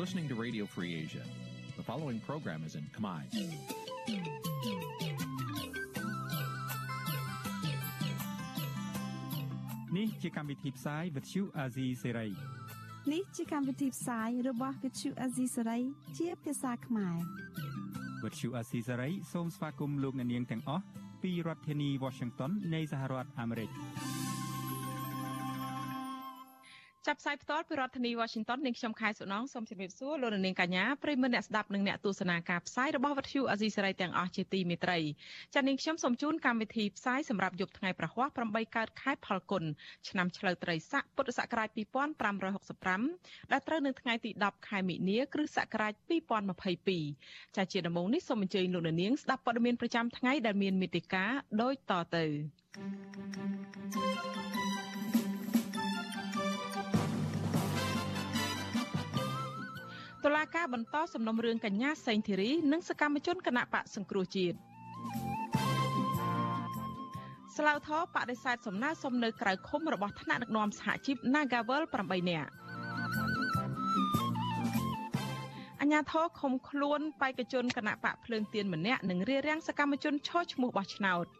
[0.00, 1.20] listening to Radio Free Asia.
[1.76, 3.20] The following program is in Khmer.
[9.96, 12.30] នេះជាកម្មវិធីផ្សាយ Vuthu Azizi Serai
[13.12, 15.82] នេះជាកម្មវិធីផ្សាយរបស់ Vuthu Azizi Serai
[16.18, 17.16] ជាភាសាខ្មែរ
[18.22, 20.84] Vuthu Azizi Serai សូមស្វាគមន៍លោកអ្នកនាងទាំងអស់
[21.22, 23.70] ពីរដ្ឋធានី Washington នៃសហរដ្ឋអាមេរិក។
[27.10, 34.98] ចាប់ផ្សាយផ្ទាល់ពីរដ្ឋធានី Washington នាងខ្ញុំខែសុណងសូមជម្រាបសួរលោកនាងកញ្ញាប្រិយមិត្តអ្នកស្ដាប់និងអ្នកទស្សនាការផ្សាយរបស់វិទ្យុអាស៊ីសេរីទាំងអស់ជាទីមេត្រី
[35.54, 39.64] ចា៎នាងខ្ញុំសូមជូនកម្មវិធីផ្សាយសម្រាប់យប់ថ្ងៃប្រហ័ស8កើតខែផលគុណ
[40.08, 41.68] ឆ្នាំឆ្លូវត្រីស័កពុទ្ធសករាជ
[42.60, 45.92] 2565ដែលត្រូវនៅថ្ងៃទី10ខែមិនិនាគ្រិស្តសករាជ
[46.90, 52.24] 2022ចា៎ជាដំបូងនេះសូមអញ្ជើញលោកនាងស្ដាប់ព័ត៌មានប្រចាំថ្ងៃដែលមានមេតិការដូចតទៅ
[53.92, 54.59] thank you
[60.24, 64.56] តុលាការបន្តសំណុំរឿងកញ្ញាសេងធីរីនិងសកម្មជនគណៈបកសង្គ្រោះជាតិ
[67.56, 72.50] ស្លាវធរបដិសេធសំណើសុំនៅក្រៅឃុំរបស់ថ្នាក់ដឹកនាំសហជីព Nagawal 8នាក់
[75.80, 81.26] អញ្ញាធរឃុំខ្លួនបេក្ខជនគណៈបកភ្លើងទៀនម្នាក់និងរារាំងសកម្មជនឈរឈ្មោះបោះឆ្នោត។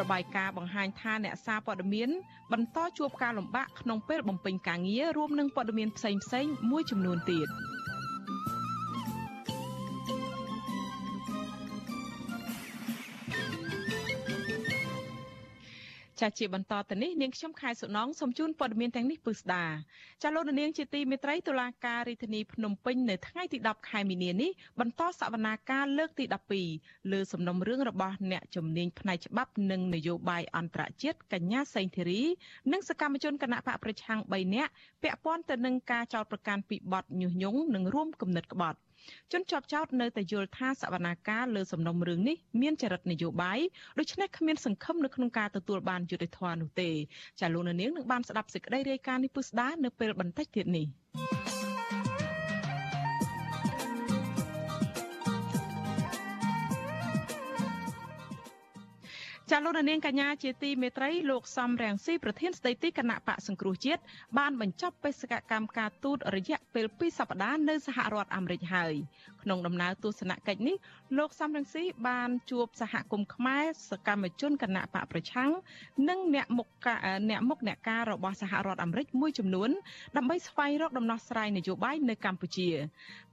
[0.00, 2.10] របាយការណ៍បង្ហាញថាអ្នកសារព័ត៌មាន
[2.52, 6.10] បន្តជួបការលំបាកក្នុងពេលបំពេញការងាររួមនឹងព័ត៌មានផ្សេ
[6.44, 7.48] ងៗមួយចំនួនទៀត។
[16.20, 19.64] ចាជាបន្តទៅនេះនាងខ្ញុំខែសុណងសូមជូនព័ត៌មានទាំងនេះពឺស្ដា
[20.22, 26.24] ចាលោកនាងជាទីមេត្រីតុលាការរាជធានីភ្នំពេញនៅថ្ងៃទី10ខែមីនានេះបន្តសវនាការលើកទី
[26.68, 32.22] 12លើសំណុំរឿងរបស់អ្នកជំនាញផ្នែកច្បាប់និងនយោបាយអន្តរជាតិកញ្ញាសេងធីរី
[32.72, 34.70] និងសកម្មជនគណៈបកប្រឆាំង3នាក់
[35.02, 38.78] ពាក់ព័ន្ធទៅនឹងការចោទប្រកាន់ពីបទញុះញង់និងរួមគំនិតក្បត់
[39.32, 43.60] ជនជាប់ចោតនៅតែយល់ថាសវនាការលើសំណុំរឿងនេះមានចរិតនយោបាយ
[43.98, 46.90] ដូច្នេះគ្មានសង្ឃឹមនៅក្នុងការទទួលបានយុត្តិធម៌នោះទេ
[47.40, 50.86] ចាលោកនាងនឹងបានស្ដាប់សេចក្តីរាយការណ៍នេះពុស្ដានៅពេលបន្តិចទៀតនេះ
[59.50, 64.00] ចាលោកនាងកញ្ញាជាទីមេត្រីលោកសំរងស៊ីប្រធានស្ដីទីគណៈបកសង្គ្រោះជាតិ
[64.38, 68.94] បានបញ្ចប់បេសកកម្មការទូតរយៈពេល2សប្តាហ៍នៅសហរដ្ឋអាមេរិកហើយ
[69.42, 70.76] ក្នុងដំណើរទស្សនកិច្ចនេះ
[71.18, 75.50] លោកសំរងស៊ីបានជួបសហគមន៍ខ្មែរសកម្មជនគណៈបកប្រឆាំង
[76.08, 76.68] និងអ្នកមុខ
[77.30, 79.70] អ្នកមុខអ្នកការរបស់សហរដ្ឋអាមេរិកមួយចំនួន
[80.16, 82.68] ដើម្បីស្វែងរកដំណោះស្រាយនយោបាយនៅកម្ពុជា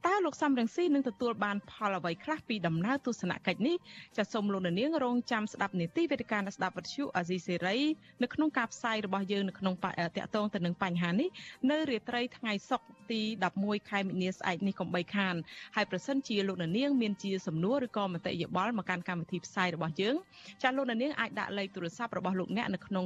[0.05, 3.75] តើលោកសំរងស៊ីនឹងទទួលបានផលអ្វីខ្លះពីដំណើរទស្សនកិច្ចនេះ
[4.17, 7.77] ចាសសូមលោកនាងរងចាំស្ដាប់នីតិវេទិកាស្ដាប់វិទ្យុអាស៊ីសេរី
[8.23, 9.87] នៅក្នុងការផ្សាយរបស់យើងនៅក្នុងត
[10.17, 11.29] កតងទៅនឹងបញ្ហានេះ
[11.71, 13.21] នៅរាត្រីថ្ងៃសុក្រទី
[13.57, 15.35] 11ខែមិនិនាស្អែកនេះកុំបីខាន
[15.75, 20.15] ហើយប្រសិនជាលោកនាងមានជាសំណួរឬក៏មតិយោបល់មកកាន់កម្មវិធីផ្សាយរបស់យើង
[20.63, 23.05] ចាលោកនាងអាចដាក់លេខទូរស័ព្ទរបស់លោកអ្នកនៅក្នុង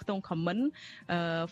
[0.00, 0.62] ខ្ទង់ comment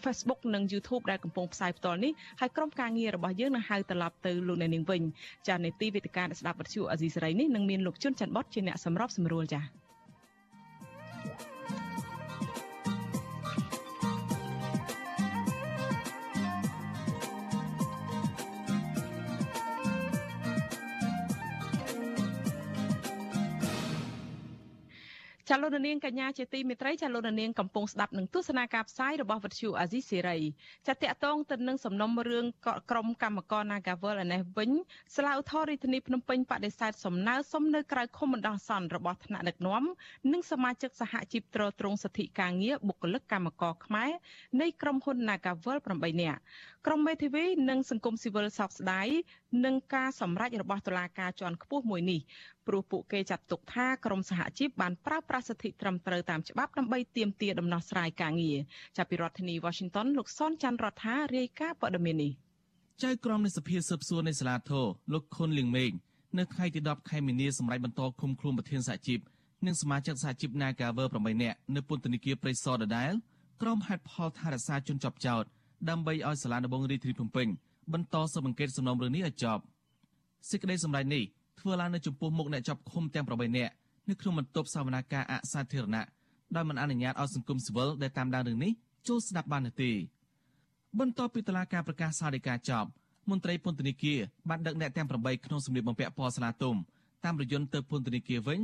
[0.03, 5.03] Facebook និង YouTube ដែលកំពុងផ្សាយផ្ទាល់នេះហើយក្រុមការងាររបស់យើងនឹងហៅត្រឡប់ទៅលោកអ្នកនាងវិញ
[5.49, 9.63] ចានេតិវេទិកាស្ដាប់វិទ្យុអាស៊ីសេរីនេះនឹងមានលោកជុនច័ន្ទបតជាអ្នកសម្របសម្រួលចា
[25.51, 30.39] ចាលោកនាងកញ្ញាជាទីមេត្រីចាលោកនាងកំពុងស្ដាប់នឹងទស្សនាការផ្សាយរបស់វិទ្យុអាស៊ីសេរី
[30.87, 32.45] ចាតកតងទៅនឹងសំណុំរឿង
[32.91, 34.71] ក្រុមកម្មករ Nagawal ឯនេះវិញ
[35.17, 39.85] ស្លាវធររាជធានីភ្នំពេញបដិសេធសំណើសុំនៅក្រៅឃុំបណ្ដោះអាសន្នរបស់ថ្នាក់ដឹកនាំ
[40.33, 44.11] និងសមាជិកសហជីពត្រួតត្រងសិទ្ធិការងារបុគ្គលិកកម្មករខ្មែរ
[44.61, 46.41] នៃក្រុមហ៊ុន Nagawal 8នាក់
[46.91, 49.09] ក្រុមមេធាវីនិងសង្គមស៊ីវិលសោកស្ដាយ
[49.65, 52.21] នឹងការសម្រេចរបស់តុលាការជាន់ខ្ពស់មួយនេះ
[52.67, 58.59] ព្រោះពួកគេចាត់ទុកថាក្រមសហជីពបានប្រើប្រាស់សិទ្ធិត្រឹមត្រូវតាមច្បាប់ដើម្បីទាមទារដំណោះស្រាយការងារ
[58.97, 62.33] ចាប់ពីរដ្ឋធានី Washington លោកសនច័ន្ទរដ្ឋារាយការណ៍ព័ត៌មាននេះ
[63.03, 65.91] ចៅក្រមនៃសភាស៊ើបសួរនៃសាលាធរលោកខុនលៀងមេង
[66.39, 69.19] នៅថ្ងៃទី10ខែមីនាសម្រាប់បន្តឃុំខ្លួនប្រធានសហជីព
[69.67, 73.13] និងសមាជិកសហជីព Nagaver 8នាក់នៅពន្ធនាគារព្រៃសរដដែល
[73.63, 75.47] ក្រុមហេតុផលថារក្សាជនជាប់ចោត
[75.91, 77.49] ដើម្បីឲ្យសាលាដំបងរាជធានីភ្នំពេញ
[77.93, 79.63] បន្តស៊ើបអង្កេតសំណុំរឿងនេះឲ្យចប់
[80.51, 81.23] សេចក្តីសម្រេចនេះ
[81.61, 83.73] ធ្វើឡើងនៅចំពោះមុខអ្នកជាប់ឃុំទាំង8នាក់
[84.09, 86.07] នៅក្នុងបន្ទប់សវនាការអសាធារណៈ
[86.55, 88.73] ដោយមិនអនុញ្ញាតឲ្យសង្គមស៊ីវិលដែលតាមដានរឿងនេះ
[89.09, 89.91] ចូលស្ដាប់បាននោះទេ
[90.99, 92.89] បន្ទាប់ពីតុលាការប្រកាសសាលដីកាចប់
[93.31, 96.77] មន្ត្រីពន្ធនាគារបានដឹកអ្នកទាំង8ក្នុងសម្លៀកបំពាក់ពណ៌ស្លាទុំ
[97.25, 98.61] តាមរយន្តទៅពន្ធនាគារវិញ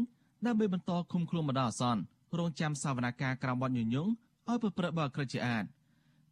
[0.47, 2.03] ដើម្បីបន្តឃុំខ្លួនម្ដងអាសន្ន
[2.39, 4.09] រងចាំសវនាការក្រោមបទញុយញង
[4.49, 5.65] ឲ្យប្រព្រឹត្តបទក្រិតជាអាត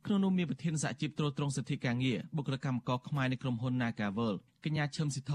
[0.06, 4.34] ក្នុងនោះមានប្រធានសហជីពត្រួតត្រងសិទ្ធិការងារបុគ្គលិកកម្មករខ្មែរនៃក្រុមហ៊ុន Nagavel
[4.64, 5.32] កញ្ញាឈឹមស៊ីធ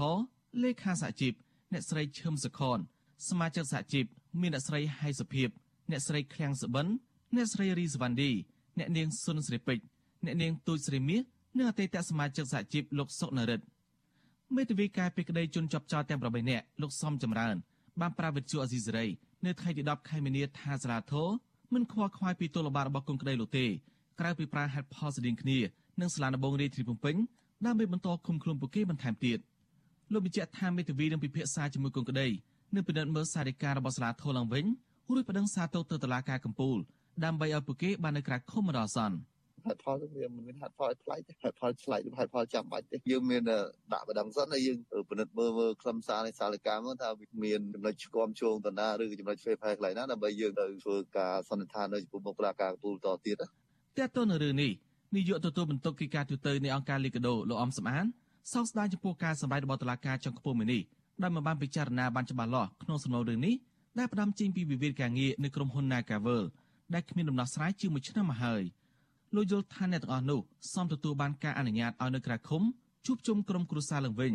[0.62, 1.32] លេខាសហជីព
[1.72, 2.78] អ្នកស្រីឈឹមសុខន
[3.28, 4.04] សមាជិកសហជីព
[4.40, 5.48] មានអ្នកស្រីហៃសុភាព
[5.90, 6.86] អ្នកស្រីឃ្លាំងសបិន
[7.36, 8.30] អ្នកស្រីរីសវណ្ឌី
[8.78, 9.84] អ្នកនាងសុនស្រីពេជ្រ
[10.24, 11.22] អ្នកនាងទូចស្រីមាស
[11.56, 13.64] និងអតីតសមាជិកសហជីពលោកសុកនរិទ្ធ
[14.56, 17.56] មេធាវីការពីក្តីជន់ជាប់ចោតទាំង8នាក់លោកសំចម្រើន
[18.00, 19.06] បានប្រាវិទ្យាអេស៊ីសេរី
[19.46, 21.28] នៅថ្ងៃទី10ខែមីនាថាសាលាធរ
[21.74, 23.66] មិនខ្វល់ខ្វាយពីទោសល្បាតរបស់គុំក្តីលោកទេ
[24.20, 25.58] ក្រៅពីប្រើហេតុផលស្តៀងគ្នា
[26.00, 27.16] នឹងសាលាដំបងរាជធានីភ្នំពេញ
[27.66, 29.38] ដើម្បីបន្តឃុំខ្លួនពួកគេបន្ថែមទៀត
[30.12, 32.26] លោកបញ្ជាក់ថាមេធាវីនឹងពិភាក្សាជាមួយគុំក្តី
[32.74, 34.64] និងពិនិត្យមើលសារដីការបស់សាលាធរឡើងវិញ
[35.14, 36.76] រួចប្តឹងសារទៅទៅតុលាការកំពូល
[37.24, 39.18] ដើម្បីឲ្យពួកគេបាននៅក្រៅឃុំរអសន្ន
[39.66, 43.42] ហេតុផលវាមិនមានហេតុផលផ្លែកទេហេតុផលឆ្លែកហេតុផលចាំបាច់ទេយើងមាន
[43.92, 44.78] ដាក់បដងសិនហើយយើង
[45.10, 53.48] ពិនិត្យមើលមើលខ្លឹមសារនៃសាលកម្មថាវាមានចំណុចឆ្គាំជងតាណាឬចំណុចផ្សេងផ្សេងកន្លែងណាដើម្បីយើងទៅធ្វើការសន្និដ្ឋាននៅចំពោះមុខតុលាការកំពូលតទៀតណា
[53.98, 54.70] តើតើនៅរឿងនេះ
[55.14, 58.06] នាយកទទួលបន្ទុកកិច្ចការទូតនៃអង្គការលីកាដូលោកអំសំអាន
[58.52, 60.82] សោកស្ដាយចំពោះការសម្ដែងរបស់តុលាការចុងខ្ពស់មួយនេះ
[61.22, 63.54] ដែលមិនបានពិចារណាបានច្បាស់លាស់ក្នុងសំណុំរឿងនេះ
[63.98, 66.42] ដែលផ្ដាំចេញពីវិវាទការងារនៅក្រុមហ៊ុន Nagavel
[66.94, 68.62] ដែលគ្មានដំណោះស្រាយជាមួយឆ្នាំមកហើយ
[69.34, 70.40] លោកយល់ថាអ្នកទាំងអស់នោះ
[70.74, 72.62] សមទទួលបានការអនុញ្ញាតឲ្យនៅក្រៅឃុំ
[73.06, 74.32] ជួបជុំក្រុមគ្រួសារឡើងវិញ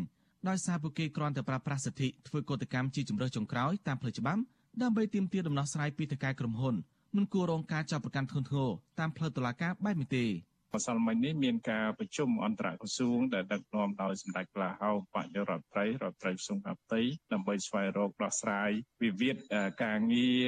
[0.48, 4.42] ដោយសារពួកគេគ្រាន់តែប្រើប្រាស់សិទ្ធិធ្វើកតកម្មជាជំរើសចុងក្រោយតាមផ្លូវច្បាប់
[4.82, 6.76] ដើម្បីទាមទារដំណោះស្រាយពីតកែក្រុមហ៊ុន
[7.16, 8.70] មិនគួររងការចាប់ប្រកាន់ធ្ងន់ធ្ងរ
[9.00, 10.26] តាមផ្លូវតុលាការបែបនេះទេ
[10.76, 17.02] ម្សិលមិញនេះមានការប្រជុំអន្តរក្រសួងដែលដឹកនាំដោយសម្ដេចក្លាហោបច្ចរដ្ឋត្រីរដ្ឋត្រីសុខាផ្ទៃ
[17.34, 18.72] ដើម្បីស្វែងរកដោះស្រាយ
[19.04, 19.36] វិវាទ
[19.84, 20.46] ការងារ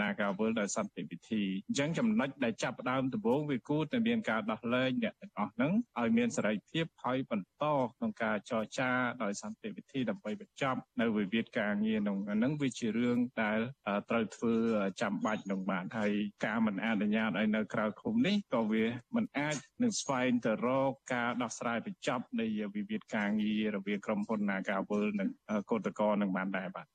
[0.00, 7.64] Nagawal ដោយសន្តិវិធីអញ្ចឹងចំណុចដែលចាប់ផ្ដើមដំបូងវាគួរតែមានការដោះលែងអ្នកទាំងអស់ហ្នឹងឲ្យមានសេរីភាពហើយបន្ត
[7.96, 8.90] ក្នុងការចរចា
[9.22, 13.60] ដោយសន្តិវិធីដើម្បីបញ្ចប់នៅវិវាទការងារក្នុងហ្នឹងវាជារឿងដែល
[14.10, 14.54] ត្រូវធ្វើ
[15.02, 16.12] ចាំបាច់នឹងបានហើយ
[16.46, 18.84] ការមិនអនុញ្ញាតឲ្យនៅក្រៅឃុំនេះក៏វា
[19.16, 25.28] មិនអាចនឹងស្វែងទៅរកការដោះស្រាយបញ្ចប់នៃវិវាទការងាររវាងក្រុមហ៊ុន Nagawal និង
[25.70, 26.86] កោតក្រនឹងបានដែរបាទ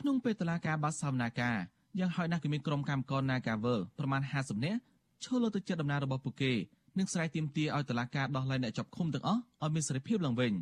[0.00, 1.56] ក្នុងពេលតឡាការបាត់សំណាការ
[2.00, 4.80] យ៉ាងហោចណាស់គឺមានក្រុមកម្មករ Nagawal ប្រមាណ50នាក់
[5.24, 6.52] ឈលលើទឹកចិត្តដំណើររបស់ពួកគេ
[6.98, 10.52] និងស្រែកទាមទារឲ្យតឡាការដោះលែងអ្នកជាប់ឃុំទាំងអស់ឲ្យមានសេរីភាពឡើងវិញ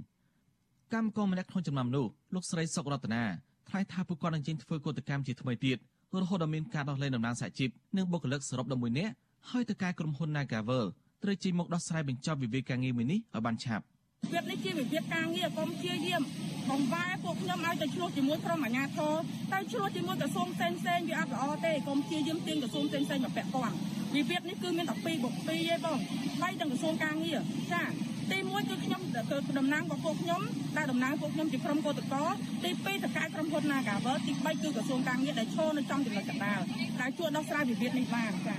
[0.94, 3.24] កម្មករម្នាក់ក្នុងចំណោមនោះលោកស្រីសុករតនា
[3.68, 5.78] ថ្លែងថាពួកគាត់នឹងចេញធ្វើកោតកម្មជាថ្មីទៀត
[6.20, 9.14] រហូតដល់មានការដោះលែងតំណាងសហជីពនិងបុគ្គលិកសរុប11នាក់
[9.50, 10.86] ហើយទៅការក្រុមហ៊ុន Nagawal
[11.22, 13.84] ត្រូវជិះមកដោះស្រាយបញ្ចប់វិវាទការងារមួយនេះឲ្យបានឆាប់
[14.24, 16.22] វិវាទនេះជាវិវាទការងារកុំព្យាយាម
[16.70, 19.14] បង្វែរពួកខ្ញុំឲ្យទៅឆ្លោះជាមួយក្រុមអាជ្ញាធរ
[19.52, 23.76] ទៅឆ្លោះជាមួយក្រសួងផ្សេងផ្សេងវាអត់ល្អទេកុំព្យាយាមទាញក្រសួងផ្សេងផ្សេងមកពាក់ព័ន្ធ
[24.14, 25.98] វិវាទនេះគឺមានតែ2បុក2ទេបង
[26.40, 27.38] ហើយទាំងក្រសួងការងារ
[27.72, 27.82] ចា
[28.30, 30.42] ទី1គឺខ្ញុំគឺតំណាងរបស់ពួកខ្ញុំ
[30.76, 32.18] ដែលតំណាងពួកខ្ញុំជាក្រុមកោតក្រ
[32.64, 36.60] ទី2តកែក្រុមហ៊ុន Nagavel ទី3គឺក្រសួងការងារដែលឈរនៅចំចំណុចកណ្ដាល
[37.00, 38.56] ដែលជួយដោះស្រាយវិវាទនេះបានចា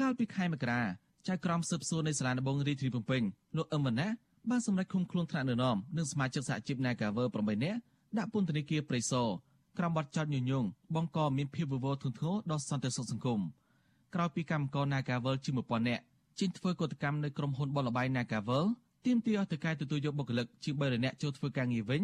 [0.00, 0.82] កាលពីខែមករា
[1.28, 3.22] ចៅក្រមស៊ើបសួរនៃសាលាដំបងរាជធានីភ្នំពេញ
[3.56, 4.08] លោកអឹមវណ្ណា
[4.50, 7.78] បានសម្រេចឃុំខ្លួនថ្នាក់នរណមនិងសមាជិកសហជីព Nagaver 8នាក់
[8.18, 9.28] ដាក់ពន្ធនាគារព្រៃសរ
[9.78, 13.40] ក្រោមបទចោទញុះញង់បង្កមានភាពវឹកវរធ្ងន់ធ្ងរដល់សន្តិសុខសង្គម
[14.14, 16.02] ក្រោយពីកម្មករ Nagaver ជាង1000នាក់
[16.40, 18.62] ចេញធ្វើកតកម្មនៅក្រុមហ៊ុនបលបៃ Nagaver
[19.06, 22.02] ទាមទារឲ្យតកែទទួលយកបុគ្គលិកជាង3នាក់ចូលធ្វើការងារវិញ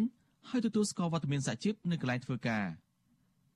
[0.49, 2.65] ហើយទទួលស្គាល់វត្តមានសហជីពនៅកន្លែងធ្វើការ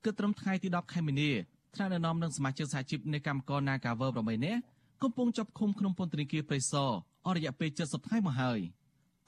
[0.04, 1.30] គិតត្រឹមថ្ងៃទី10ខែមីនា
[1.74, 4.62] ថ្នាក់នរណមនិងសមាជិកសហជីពនៃកម្មករ Nagaver 8នាក់
[5.04, 6.90] កំពុងចាប់ឃុំក្នុងពន្ធនាគារព្រៃសរ
[7.26, 8.60] អស់រយៈពេល70ថ្ងៃមកហើយ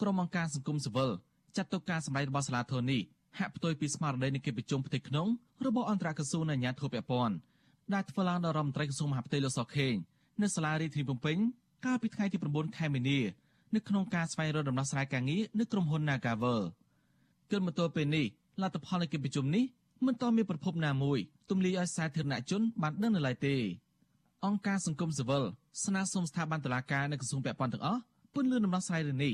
[0.01, 1.11] ក្រុមអង្គការសង្គមស៊ីវិល
[1.57, 3.01] ចាត់ទុកការសម្ដែងរបស់សាលាធរនេះ
[3.39, 5.27] ហាក់ផ្ទុយពីស្មារតីនៃកិច្ចប្រជុំផ្ទៃក្នុង
[5.67, 7.35] របស់អន្តរក្រសួងនៃអាជ្ញាធរពាក់ព័ន្ធ
[7.95, 9.95] ដែលធ្វើឡើងដោយរដ្ឋមន្ត្រីក្រសួងមហាផ្ទៃលោកសុខេង
[10.43, 11.37] នៅសាលារាជធានីភ្នំពេញ
[11.87, 13.19] កាលពីថ្ងៃទី9ខែមីនា
[13.75, 16.63] នៅក្នុងការស្វែងរកដំណោះស្រាយការងារនៅក្រុមហ៊ុន Nagavel
[17.51, 18.27] គិតមកទល់ពេលនេះ
[18.63, 19.65] លទ្ធផលនៃកិច្ចប្រជុំនេះ
[20.07, 21.19] មិនទាន់មានប្រភពណាមួយ
[21.51, 23.57] ទម្លាយឲ្យសាធារណជនបានដឹងនៅឡើយទេ
[24.47, 25.45] អង្គការសង្គមស៊ីវិល
[25.85, 28.01] ស្នើសុំស្ថាប័នតុលាការនៅក្រសួងពាក់ព័ន្ធទាំងអស់
[28.35, 29.33] ពន្យល់ដំណោះស្រាយរឿងនេះ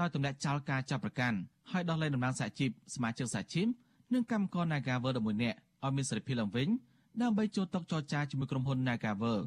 [0.00, 1.38] ដោយទម្លាក់ចោលការចាប់ប្រកាន់
[1.72, 3.66] ហើយដោះលែងតំណាងសហជីពសមាជិកសហជីព
[4.14, 6.68] និងកម្មករ Nagavel 11នាក់ឲ្យមានសេរីភាពឡើងវិញ
[7.22, 9.38] ដើម្បីចូលតុចរចាជាមួយក្រុមហ៊ុន Nagavel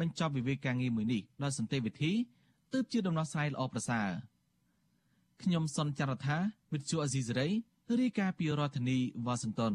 [0.00, 2.12] បញ្ចប់វិវាទការងារមួយនេះដោយសន្តិវិធី
[2.72, 4.08] ទើបជាដំណោះស្រាយល្អប្រសើរ
[5.42, 6.36] ខ្ញុំសុនចន្ទថា
[6.72, 7.48] វិទ្យុអេស៊ីសេរី
[8.00, 9.74] រាយការណ៍ពីរដ្ឋធានីវ៉ាស៊ីនតោន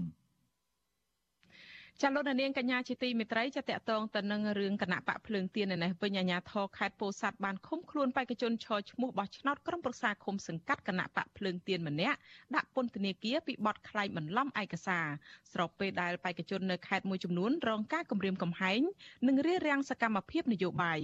[2.04, 12.18] ចាលោកនាងកញ្ញាជាទីមេត្រីចាតកតងទៅនឹងរឿងគណៈបកភ្លើងទៀននៅនេះវិញអាញាធរខេត្តពោធិ៍សាត់បានឃុំខ្លួនបេក្ខជនឈរឈ្មោះបោះឆ្នោតក្រុមប្រឹក្សាឃុំសង្កាត់គណៈបកភ្លើងទៀនម្នាក់
[12.56, 15.06] ដាក់ពន្ធនាគារពីបទក្លែងបន្លំឯកសារ
[15.52, 18.82] ស្របពេលដែលបេក្ខជននៅខេត្តមួយចំនួនរងការគំរាមកំហែង
[19.28, 21.00] និងរារាំងសកម្មភាពនយោបាយ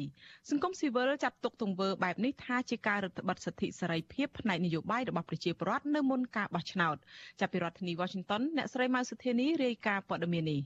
[0.50, 6.96] សង្គមស៊ីវិលចាត់ទុកទង្វើបែបនេះថាជាការរឹតបន្តឹងសិទ្ធិសេរីភាពផ្នែកនយោបាយរបស់ប្រជាពលរដ្ឋនៅមុនការបោះឆ្នោត
[7.40, 10.62] ចាប់ពីរដ្ឋធានី Washington អ្នកស្រីម៉ៅសុធានីរាយការណ៍ព័ត៌មាននេះ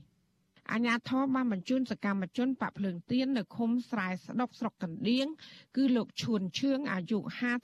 [0.72, 5.26] អាញាធរបានបញ្ជូនសកម្មជនបកភ្លើងទៀននៅឃុំស្រែស្ដុកស្រុកកណ្ដៀង
[5.76, 7.18] គឺលោកឈួនឈឿងអាយុ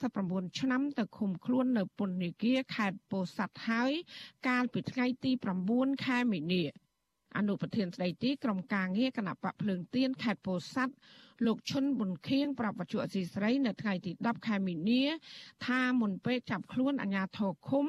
[0.07, 3.91] 59ឆ្នាំទៅឃុំខ្លួននៅពន្ធនាគារខេត្តពោធិ៍សាត់ហើយ
[4.47, 5.31] កាលពីថ្ងៃទី
[5.67, 6.63] 9ខែមីនា
[7.37, 10.93] អនុប្រធានស្ដីទីក្រុមការងារគណៈបកភ្លើងទៀនខេត្តពោធិ៍សាត់
[11.45, 15.03] លោកឈុនប៊ុនខៀងប្រាប់វិទ្យុអសីស្រី នៅថ្ងៃទី10ខែមីនា
[15.65, 17.85] ថាមុនពេលចាប់ខ្លួនអាជ្ញាធរឃុំ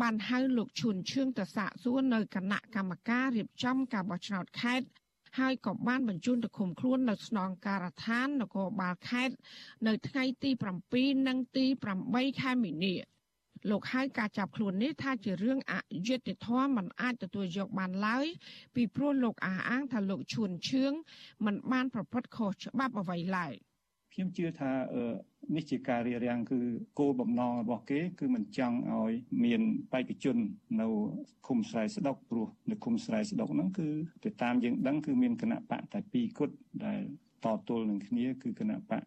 [0.00, 4.86] បានហៅលោកឈុនឈឿងទៅសាកសួរនៅគណៈកម្មការរៀបចំការបោះឆ្នោតខេត្ត
[5.38, 9.34] ហើយក៏បានបញ្ជូនទៅឃុំខ្លួននៅស្នងការដ្ឋាននគរបាលខេត្ត
[9.86, 10.50] នៅថ្ងៃទី
[10.88, 11.66] 7និងទី
[12.04, 12.94] 8ខែមីនា
[13.68, 15.74] លោកហៅការចាប់ខ្លួននេះថាជារឿងអ
[16.08, 18.26] យុត្តិធម៌មិនអាចទទួលយកបានឡើយ
[18.74, 20.92] ពីព្រោះលោកអះអាងថាលោកឈួនឈឿង
[21.44, 23.54] មិនបានប្រព្រឹត្តខុសច្បាប់អ្វីឡើយ
[24.14, 24.72] ខ្ញុំជឿថា
[25.56, 26.58] នេះជាការរៀបរៀងគឺ
[26.98, 29.12] គោលបំណងរបស់គេ គឺមិនចង់ឲ្យ
[29.44, 29.60] មាន
[29.92, 30.36] បេក្ខជន
[30.80, 30.86] នៅ
[31.46, 33.88] ឃុំស្រែស្ដុកព្រោះនៅឃុំស្រែស្ដុកហ្នឹងគឺ
[34.24, 37.00] ទៅតាមយើងដឹងគឺមានគណៈបកតែ2គត់ដែល
[37.44, 39.02] តទល់នឹងគ្នាគឺគណៈបក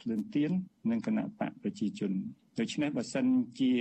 [0.00, 0.50] ភ្លើងទៀន
[0.90, 2.12] និងគណៈបកប្រជាជន
[2.58, 3.26] ដូច្នេះបើសិន
[3.60, 3.72] ជា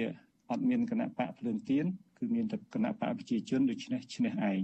[0.52, 1.86] អត់មានគណៈបកភ្លើងទៀន
[2.18, 4.62] គឺមានតែគណៈបកប្រជាជនដូច្នេះឈ្នះឯង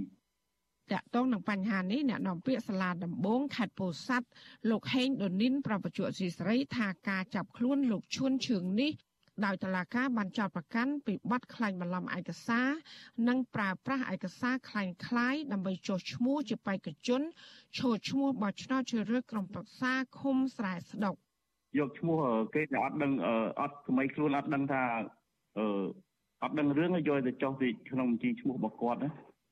[0.91, 4.27] តាក់ទងនឹងបញ្ហានេះអ្នកនាំពាក្យសាលាដំបងខេត្តពោធិ៍សាត់
[4.69, 8.91] លោកហេងដូនីនប្រពន្ធស៊ីស្រីថាការចាប់ខ្លួនលោកឈួនឈឿងនេះ
[9.45, 12.67] ដោយតឡាការបានចោទប្រកាន់ពីបទក្លែងបន្លំឯកសារ
[13.27, 17.21] និងប្រើប្រាស់ឯកសារក្លែងក្លាយដើម្បីចុះឈ្មោះជាបេក្ខជន
[17.77, 21.15] ឈរឈ្មោះបោះឆ្នោតជ្រើសរើសក្រុមប្រឹក្សាឃុំស្រែស្ដុក
[21.79, 22.19] យកឈ្មោះ
[22.53, 23.11] គេដែលអត់ដឹង
[23.61, 24.83] អត់សម័យខ្លួនអត់ដឹងថា
[25.57, 25.65] អឺ
[26.43, 29.11] អត់ដឹងរឿងយកទៅចុះទីក្នុងបញ្ជីឈ្មោះរបស់គាត់ណា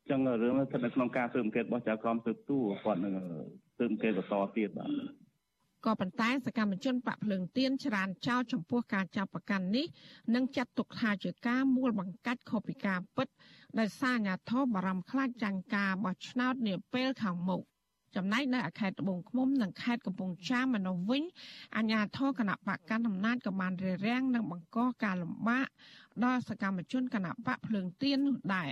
[0.09, 3.13] ចឹងរឿងស្ថិតនៅក្នុងការស៊ើបអង្កេតរបស់ចៅក្រមស៊ើបតួគាត់នឹង
[3.77, 5.20] ស៊ើបអង្កេតបន្តទៀតបាទ
[5.85, 9.85] ក៏ប៉ុន្តែសកម្មជនបកភ្លើងទៀនច្រានចោលចំពោះការចាប់ប្រកាន់នេះ
[10.35, 13.27] និងចាត់ទុកថាជាការមូលបង្កាច់ខុសពីការពិត
[13.79, 17.61] ដោយសារអាញាធរបារម្ភខ្លាចចាញ់ការបោះឆ្នោតនាពេលខាងមុខ
[18.15, 21.23] ចំណែកនៅខេត្តត្បូងឃ្មុំនិងខេត្តកំពង់ចាមឯនោះវិញ
[21.75, 25.67] អាជ្ញាធរគណៈបកកណ្ដាលអំណាចក៏បានរារាំងនិងបង្កការលំបាក
[26.23, 28.69] ដល់សកម្មជនគណៈបកភ្លើងទៀននោះដែរ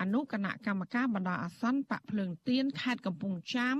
[0.00, 3.76] អនុគណៈកម្មការបណ្ដោះអាសន្នបកភ្លើងទៀនខេត្តកំពង់ចាម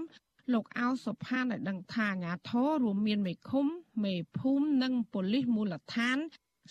[0.53, 3.67] លោកអោសុផានឲ្យដឹងថាអាញាធររួមមានមេឃុំ
[4.05, 6.19] មេភូមិនិងប៉ូលីសមូលដ្ឋាន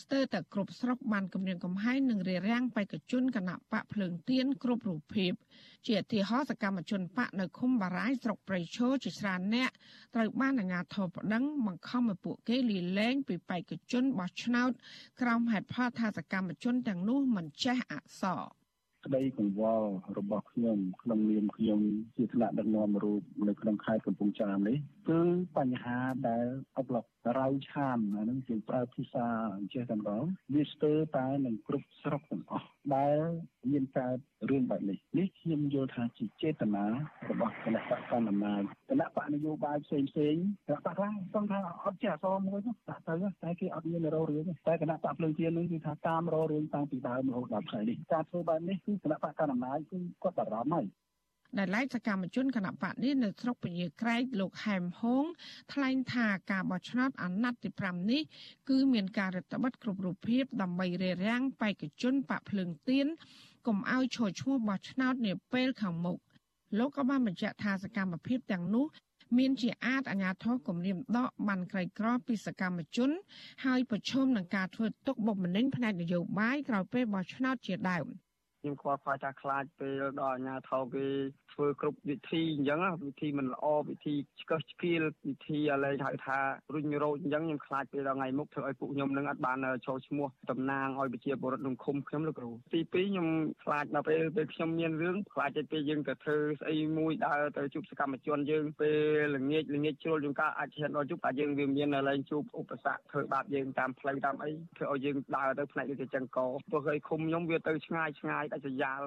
[0.02, 5.34] ស្ទើរតែគ្រប់ស្រុកបានគម្រាមកំហែងនិងរារាំងបេក្ខជនគណៈបកភ្លើងទៀនគ្រប់រូបភាព
[5.88, 9.70] ជាឧទាហរណ៍សកម្មជនបកនៅឃុំបារាយស្រុកព្រៃឈរជាច្រើនអ្នក
[10.16, 14.72] ត្រូវបានអាជ្ញាធរប្តឹងបង្ខំឲ្យពួកគេលាលែងពីបេក្ខជនបោះឆ្នោត
[15.22, 18.44] ក្រោមហេតុផលថាសកម្មជនទាំងនោះមិនចេះអក្សរ
[19.06, 21.80] ក្តីកង្វល់របស់ខ្ញុំក្នុងនាមខ្ញុំ
[22.16, 24.78] ជាថ្នាក់ដឹកនាំរូបនៅក្នុងខេត្តកំពង់ចាមនេះ
[25.10, 25.22] គឺ
[25.58, 26.46] បញ្ហាដែល
[26.78, 27.06] អុកឡុក
[27.40, 29.26] រៅឆានអានឹងយើងប្រើភាសា
[29.58, 33.18] អញ្ចេះតែម្ដងវាស្ទើរតែនឹងគ្រប់ស្រុកទាំងអស់ដែល
[33.72, 34.18] មានកើត
[34.50, 36.86] រឿងបែបនេះនេះខ្ញុំយល់ថាជាចេតនា
[37.30, 40.36] របស់គណៈបកកណ្ដាលអំណាចគណៈបកនយោបាយផ្សេងផ្សេង
[40.68, 50.86] គណៈបកខ្លះសង្ឃថាអត់ចេះអសរមួយនោះដាក់ទៅតែគេអត់មានរោរឿងតែគណៈបកភ្លើងទៀននឹងគឺថាតាមរោរឿងតាំងពីដើមរហូតដល់ថ្ងៃនេះការធ្វើបែបនេះគឺគណៈបកកណ្ដាលអំណាចគឺគាត់បារម្ភហើយ
[51.58, 55.26] ដែលឡែកសកម្មជនគណៈបកនេះនៅស្រុកពញាក្រែកលោកហែមហង
[55.74, 58.22] ថ្លែងថាការបោះឆ្នោតអាណត្តិទី5នេះ
[58.70, 63.08] គឺមានការរដ្ឋបិទគ្រប់រូបភាពដើម្បីរារាំងបេក្ខជនបកភ្លើងទៀន
[63.68, 66.18] កុំឲ្យឈរឈ្មោះបោះឆ្នោតនាពេលខាងមុខ
[66.80, 68.86] លោកក៏បានបញ្ជាក់ថាសកម្មភាពទាំងនោះ
[69.38, 73.10] មានជាអាចអាញាធរគម្រាមដកបានក្រីក្រពីសកម្មជន
[73.66, 78.06] ហើយប្រឈមនឹងការធ្វើទុកបុកម្នេញផ្នែកនយោបាយក្រោយពេលបោះឆ្នោតជាដើម
[78.64, 81.06] ខ្ញុំខ្វល់ខ្វាយថាខ្លាចពេលដល់អាជ្ញាធរគេ
[81.54, 86.38] ធ្វើគ្រប់វិធីអញ្ចឹងវិធីមិនល្អវិធីឆ្កឹះឆ្កៀលវិធីអាឡែងហៅថា
[86.74, 93.28] រុញរោចអញ្ចឹងខ្ញុំខ្លាចពេលដល់ថ្ងៃមុខធ្វើឲ្យពួកខ្ញុំនឹងអត់បានចូលឈ្មោះតំណាងឲ្យប្រជាពលរដ្ឋក្នុងឃុំខ្ញុំលោកគ្រូទី2ខ្ញុំ
[93.64, 109.02] ខ្លាចដល់ពេលពេលខ្ញុំមានរឿងខ្លាចទៅពេលយើងទៅធ្វើស្អីមួយដើរទៅជួបសកម្មជនយើងពេលល្ងាចល្ងាចជ្រុលយើងក៏អាចឈានដល់ជួបតែយើងវាមានអាឡែងជួបឧបសគ្គធ្វើបាបយើងតាមផ្លូវតាមអីធ្វើឲ្យយើងដើរទៅផ្នែកដូចចឹងក៏ព្រោះឲ្យឃុំខ្ញុំវាទៅឆ្ងាយឆ្ងាយដាច់ស្រយាល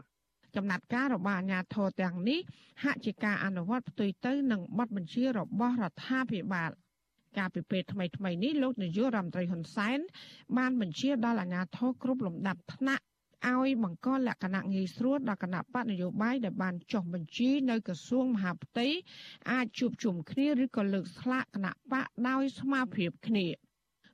[0.56, 2.40] ចំណាត់ការរបស់អាជ្ញាធរទាំងនេះ
[2.84, 6.70] ហាក់ជាការអនុវត្តផ្ទុយទៅនឹងបទបញ្ជារបស់រដ្ឋាភិបាល
[7.38, 9.98] ការពិពេលថ្មីថ្មីនេះលោកនាយករដ្ឋមន្ត្រីហ៊ុនសែន
[10.56, 13.04] បានបញ្ជាដល់អាជ្ញាធរគ្រប់លំដាប់ថ្នាក់
[13.48, 18.86] ឲ្យបង្កលក្ខណៈងាយស្រួលដល់គណៈបកនយោបាយដែលបានចុះបញ្ជីនៅក្រសួងមហាផ្ទៃ
[19.50, 23.46] អាចជួបជុំគ្នាឬក៏លើកស្លាកគណៈបកដោយស្មារតីគ្នា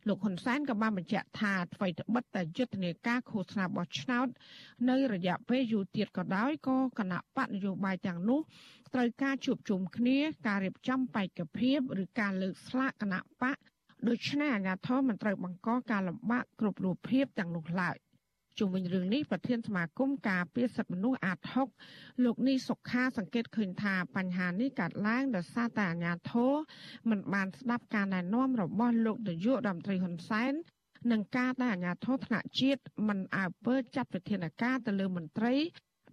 [0.09, 4.27] លោកហ៊ុនសែនក៏បានបញ្ជាក់ថាអ្វីត្បិតតែយុទ្ធនាការឃោសនាបោះឆ្នោត
[4.89, 8.41] នៅរយៈពេលយូរទៀតក៏ដោយក៏គណៈបកនយោបាយទាំងនោះ
[8.95, 13.57] ត្រូវការជួបជុំគ្នា ការរៀបចំបេក្ខភាពឬការលើកស្លាកគណៈបក
[14.09, 17.97] ដូច្នេះអាជ្ញាធរមិនត្រូវបង្កការលំបាកគ្រប់រូបភាពទាំងនោះឡើយ
[18.59, 21.39] ជុំវិញរឿងនេះប្រធានសមាគមការពារសិទ្ធិមនុស្សអាត
[21.81, 26.53] 6លោកនីសុខាសង្កេតឃើញថាបញ្ហានេះកើតឡើងដោយសារតែអាជ្ញាធរ
[27.11, 30.53] មិនបានស្ដាប់ការណែនាំរបស់លោកនាយករដ្ឋមន្ត្រីហ៊ុនសែន
[31.13, 35.55] នឹងការដែលអាជ្ញាធរថ្នាក់ជាតិមិនអើពើចាត់វិធានការទៅលើមន្ត្រី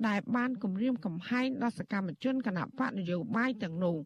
[0.08, 3.98] ដែលបានគម្រាមកំហែងដល់សកម្មជនគណៈបកនយោបាយទាំងនោះ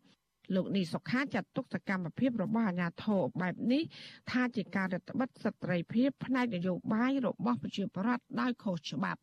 [0.56, 3.84] លោកនីសុខាចាត់ទុកសកម្មភាពរបស់អាជ្ញាធរបែបនេះ
[4.32, 9.22] ថាជាការរដ្ឋបិទសិទ្ធិភាពផ្នែកនយោបាយរបស់ប្រជាពលរដ្ឋដោយខុសច្បាប់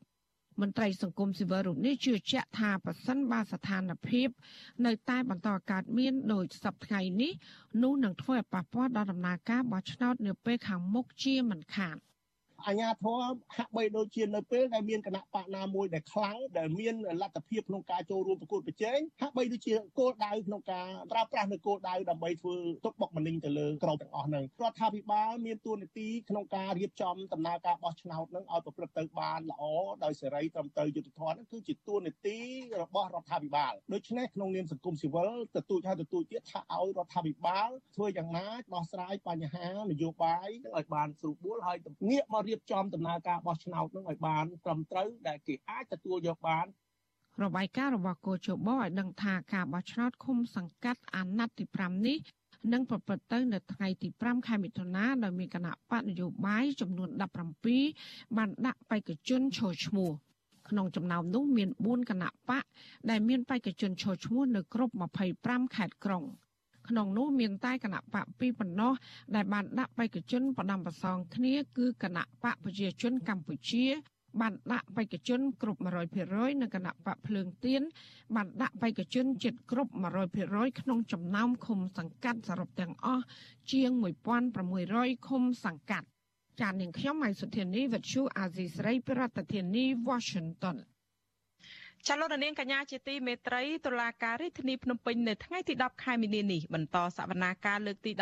[0.60, 4.28] មន្ត្រីសង្គមស៊ីវិលរូបនេះជឿជាក់ថាប៉ះសិនបើស្ថានភាព
[4.86, 7.32] នៅតែបន្តកើតមានដោយសពថ្ងៃនេះ
[7.82, 11.96] នោះនឹងធ្វើឲ្យប៉ះពាល់ដល់ដំណើរការបោះឆ្នោត នៅពេលខាងមុខជាមិនខាន។
[12.66, 13.24] អាញាធរ
[13.56, 29.62] ហាក់បីដូចជានៅពេលដែលមានគណៈបកណាមួយដែលខ្លាំងដែលមានលទ្ធភាពក្នុងការចូលរួមប្រកួតប្រជែងហាក់បីដូចជាគោលដៅក្នុងការប្រើប្រាស់នៅគោលដៅដើម្បីធ្វើទុកបុកម្នេញទៅលើក្រុមទាំងអស់ហ្នឹងរដ្ឋាភិបាលមានទួនាទីក្នុងការរៀបចំដំណើរការបោះឆ្នោតហ្នឹងឲ្យប្រព្រឹត្តទៅបានល្អ
[30.04, 32.38] ដោយសេរីត្រឹមត្រូវយុត្តិធម៌ហ្នឹងគឺជាទួនាទី
[32.82, 41.78] របស់រដ្ឋាភិបាលដូច្នេះក្នុងនាមសង្គមស៊ីវិលទទូចហើយទទូចទៀតថាឲ្យរដ្ឋាភិបាលធ្វើយ៉ាងណាដោះស្រាយបញ្ហានយោបាយឲ្យបានស្រួលបួលហើយ
[42.10, 46.66] ងាកមករៀបចំដំណើរការបោះឆ្នោតនឹងឲ្យបានត្រឹមត្រូវដែលគេអាចទទួលយកបាន
[47.44, 52.18] របាយការណ៍របស់គូជបឲ្យដឹងថាការបោះឆ្នោតឃុំសង្កាត់អាណត្តិទី5នេះ
[52.72, 57.08] នឹងប្រព្រឹត្តទៅនៅថ្ងៃទី5ខែមិថុនាដោយមានគណៈបកនយោបាយចំនួន
[57.74, 60.10] 17បានដាក់បេក្ខជនឈរឈ្មោះ
[60.68, 62.64] ក្នុងចំណោមនោះមាន4គណៈបក
[63.10, 64.94] ដែលមានបេក្ខជនឈរឈ្មោះនៅគ្រប់
[65.34, 66.24] 25ខេត្តក្រុង
[66.88, 68.92] ក្នុងនោះមានតែគណៈបកពីរប៉ុណ្ណោះ
[69.34, 73.86] ដែលបានដាក់បេក្ខជនផ្ដាំប្រសងគ្នាគឺគណៈបកប្រជាជនកម្ពុជា
[74.40, 75.80] បានដាក់បេក្ខជនគ្រប់
[76.20, 77.82] 100%នៅគណៈបកភ្លើងទៀន
[78.36, 79.92] បានដាក់បេក្ខជនជិតគ្រប់
[80.36, 83.24] 100%ក្នុងចំណោមឃុំសង្កាត់សរុបទាំងអស់
[83.72, 83.90] ជាង
[84.58, 86.06] 1600ឃុំសង្កាត់
[86.60, 90.76] ចាននាងខ្ញុំម៉ៃសុធានីវិទ្យុអាស៊ីសេរីប្រធានាធិបតី Washington
[92.08, 98.12] ចលនានាងកញ្ញាជាទីមេត្រីតុលាការរាជធានីភ្នំពេញនៅថ្ងៃទី10ខែមីនានេះបន្តសវនាការលើកទី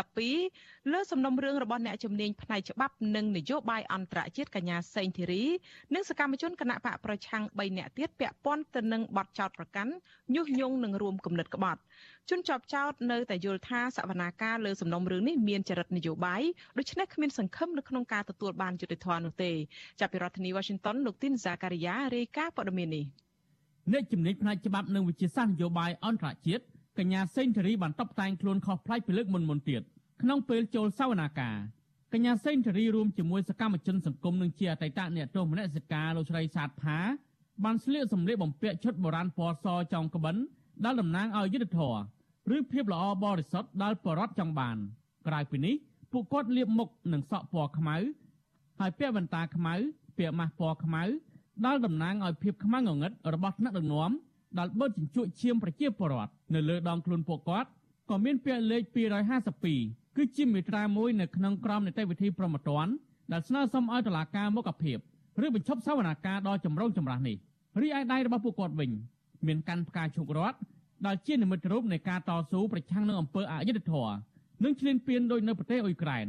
[0.40, 5.44] 12លើសំណុំរឿងរបស់អ្នកជំនាញផ្នែកច្បាប់និងនយោបាយអន្តរជាតិកញ្ញាសេងធីរី
[5.94, 9.92] និងសកម្មជនគណៈបកប្រឆាំង3នាក់ទៀតពាក់ព័ន្ធទៅនឹងបទចោទប្រកាន់
[10.34, 11.80] ញុះញង់និងរួមគំនិតក្បត់
[12.30, 16.42] ជនជាប់ចោទនៅតែយល់ថាសវនាការលើសំណុំរឿងនេះមានចរិតនយោបាយ
[16.78, 19.52] ដូច្នេះគ្មានសង្ឃឹមនៅក្នុងការទទួលបានយុត្តិធម៌នោះទេ
[20.00, 23.06] ចាប់ពីរដ្ឋធានី Washington លោកទីនសាការីយ៉ារាយការណ៍ព័ត៌មាននេះ
[23.92, 26.62] អ្នកជំនាញផ្នែកច្បាប់និងវិជាសាស្ត្រនយោបាយអន្តរជាតិ
[26.98, 29.82] កញ្ញាសេងធារីបានតបតែងខ្លួនខុសប្លែកពីលើកមុនមុនទៀត
[30.22, 31.56] ក្នុងពេលចូលសវនាការ
[32.12, 36.98] កញ្ញាសេងធារីរួមជាមួយសកម្មជនសង្គមនិងជាអតីតអ្នកទោសមនសិការលោកស្រីសាទផា
[37.64, 40.36] បានស្លៀកសម្លៀកបំពាក់ឈុតបុរាណពណ៌សចောင်းក្បិន
[40.84, 41.80] ដែលតំណាងឲ្យយុទ្ធធ
[42.50, 44.76] រឬភាពល្អបរិសុទ្ធដែលបរដ្ឋចង់បាន
[45.26, 45.74] ក្រៅពីនេះ
[46.12, 47.96] ពួកគាត់លាបមុខនឹងសក់ពណ៌ខ្មៅ
[48.80, 49.74] ហើយពាក់វ៉ែនតាខ្មៅ
[50.18, 51.02] ពាក់ម៉ាស់ពណ៌ខ្មៅ
[51.66, 54.10] ដែលតំណាងឲ្យភាពខ្មាំងងងឹតរបស់ថ្នាក់ដឹកនាំ
[54.58, 57.68] ដែលបឺតជញ្ជក់ឈាមប្រជាពលរដ្ឋនៅលើដងខ្លួនពួកគាត់
[58.10, 58.82] ក៏មានពាក្យលេខ
[59.50, 62.86] 252គឺជាមេត្រាមួយនៅក្នុងក្រមនីតិវិធីប្រមត្តន
[63.32, 64.98] ដែលស្នើសុំឲ្យតុលាការមុខភាព
[65.44, 67.36] ឬបញ្ឈប់សវនាការដ៏ចម្រូងចម្រាសនេះ
[67.80, 68.90] រីឯដៃរបស់ពួកគាត់វិញ
[69.46, 70.58] មានកាន់ផ្កាឈូករ័ត្ន
[71.06, 74.14] ដែលជានិមិត្តរូបនៃការតស៊ូប្រឆាំងនឹងអំពើអយុត្តិធម៌
[74.64, 76.26] និងឈ្លានពានដោយនៅប្រទេសអ៊ុយក្រែន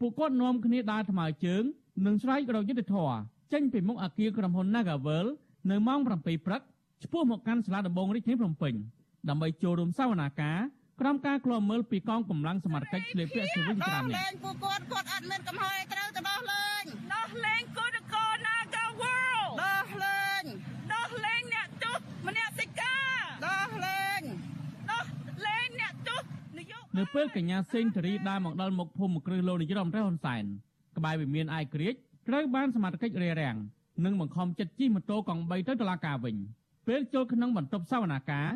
[0.00, 1.62] ពួកគាត់នាំគ្នាដើរថ្មើរជើង
[2.06, 3.16] និងស្រែករកយុត្តិធម៌
[3.52, 5.26] ចេញពីមុខអគារក្រុមហ៊ុន Nagavel
[5.70, 6.62] នៅម៉ោង7ព្រឹក
[7.02, 8.74] ឆ្ពោះមកកាន់សាលាដំបងរាជធានីភ្នំពេញ
[9.28, 10.58] ដើម្បីចូលរួមសវនាការ
[11.00, 16.84] ក្រុមការឃ្លាំមើលពីកងកម្លាំងសមត្ថកិច្ចឆ្លៀតពាក់ជាវិញច្រើននេះលេងពួកគាត់គាត់អត់មានកំហុសត្រូវទៅដោះលែង
[17.14, 20.42] ដោះលែងគូតកោ Nagavel ដោះលែង
[20.94, 22.96] ដោះលែងអ្នកទោសម្នាក់សិកា
[23.48, 24.20] ដោះលែង
[24.92, 25.04] ដោះ
[25.46, 26.22] លែងអ្នកទោស
[26.58, 30.44] នយោបាយនៅពេលកញ្ញាសេងធារីដើរមកដល់មុខភូមិគ្រឹះលោកនាយរដ្ឋមន្ត្រីហ៊ុនសែន
[30.96, 31.94] ក្បែរវិមានអាយក្រិច
[32.32, 33.56] ត្រូវបានសមាជិករារាំង
[34.04, 36.36] និងបង្ខំចិត្តជិះម៉ូតូកង់3ទៅតុលាការវិញ
[36.86, 38.48] ពេលចូលក្នុងបន្ទប់សវនាការ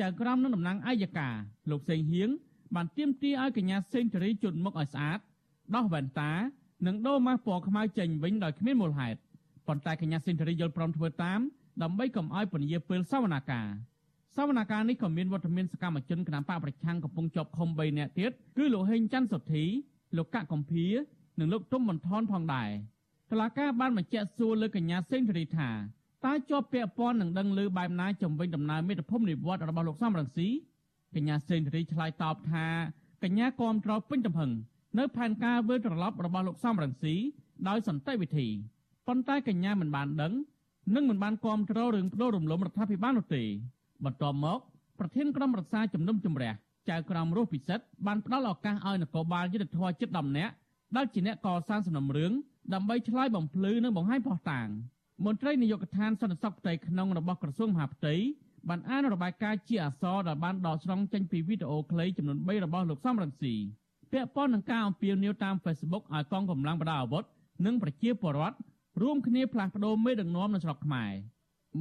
[0.00, 1.34] ចៅក្រមនឹងតំណាងអัยការ
[1.70, 2.28] លោកសេងហៀង
[2.74, 5.18] បានទាមទារឲ្យកញ្ញាសេងធារីជន់មុខឲ្យស្អាត
[5.74, 6.32] ដោះវ៉ែនតា
[6.86, 9.18] និងដូរម៉ាស់ពណ៌ខ្មៅចេញវិញដោយគ្មានមូលហេតុ
[9.66, 11.40] ប៉ុន្តែកញ្ញាសេងធារីយល់ព្រមធ្វើតាម
[11.82, 13.68] ដើម្បីកុំឲ្យពន្យាពេលសវនាការ
[14.36, 19.64] សវនកម្មនេះក៏មានវត្តមានសកម្មជនគណបកប្រឆាំងកំពុងជាប់ឃុំ3នាក់ទៀតគឺលោកហេងច័ន្ទសុធី
[20.16, 20.86] លោកកកកំភៀ
[21.38, 22.70] និងលោកទុំបន្ថនផងដែរ
[23.30, 25.70] តឡាការបានបញ្ជាក់សួរលើកញ្ញាសេងធារីថា
[26.26, 30.48] តើជាប់ពាក់ព័ន្ធនឹងដឹងឮបែបណាជំវិញដំណើរមេត្តភូមិនិវត្តរបស់លោកសំរងស៊ី
[31.14, 32.66] កញ្ញាសេងធារីឆ្លើយតបថា
[33.24, 34.52] កញ្ញាគាំទ្រពេញទំហឹង
[34.98, 37.14] នៅផែនការវិលត្រឡប់របស់លោកសំរងស៊ី
[37.68, 38.46] ដោយសន្តិវិធី
[39.06, 40.32] ប៉ុន្តែកញ្ញាមិនបានដឹង
[40.94, 43.42] និងមិនបានគាំទ្ររឿងបដូររំលំរដ្ឋាភិបាលនោះទេ
[44.04, 44.58] បន្ទាប់មក
[44.98, 46.52] ប្រធានក្រុមរក្សាជំនុំជម្រះ
[46.88, 50.52] ចៅក្រមរស់ពិសិដ្ឋបានផ្ដល់ឱកាសឲ្យនគរបាលយុទ្ធធរចិត្ត10នាក់
[50.96, 52.32] ដែលជាអ្នកកសាងសំណុំរឿង
[52.74, 54.68] ដើម្បីឆ្លើយបំភ្លឺនិងបង្ហាញផុសតាង
[55.26, 58.14] មន្ត្រីនាយកដ្ឋានសន្តិសុខផ្ទៃក្នុងរបស់ក្រសួងមហាផ្ទៃ
[58.68, 63.54] បានអានរបាយការណ៍ជាអសរដែលបានដកស្រង់ចេញពីវីដេអូខ្លីចំនួន3របស់លោកសំរងស៊ី
[64.12, 67.24] ពាក់ព័ន្ធនឹងការអំពាវនាវតាម Facebook ឲ្យកងកម្លាំងបដាអាវុធ
[67.66, 68.56] និងប្រជាពលរដ្ឋ
[69.02, 71.12] រួមគ្នាផ្លាស់ប្តូរមេដឹកនាំនៅស្រុកខ្មែរ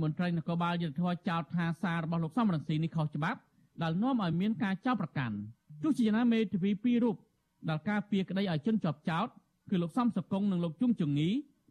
[0.02, 3.40] មន្ត្រីនគរបាលយុទ្ធធរចោទថាសាររបស់លោកសំរងស៊ីនេះខុសច្បាប់
[3.82, 5.36] ដែលនាំឲ្យមានការចោទប្រកាន់
[5.84, 7.16] ទោះជាយ៉ាងណាមេធាវីពីររូប
[7.70, 9.28] ដែលការពៀក្តីឲ្យជនជាប់ចោទ
[9.72, 11.30] គឺលោកសំសកុងនិងលោកជុងជងី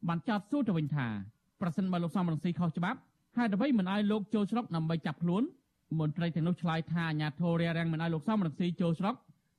[0.08, 1.06] បានចោទសួរទៅវិញថា
[1.60, 2.98] ប្រសិនបើលោកសំរងស៊ីខុសច្បាប់
[3.36, 5.42] ហេតុអ្វីមិនឲ្យលោកចូលស្រុកដើម្បីចាប់ខ្លួន
[6.00, 9.14] មន្ត្រីទាំងនោះឆ្លើយថាអាញាធររារាំងមិនឲ្យលោកសំរងស៊ីចូលស្រុក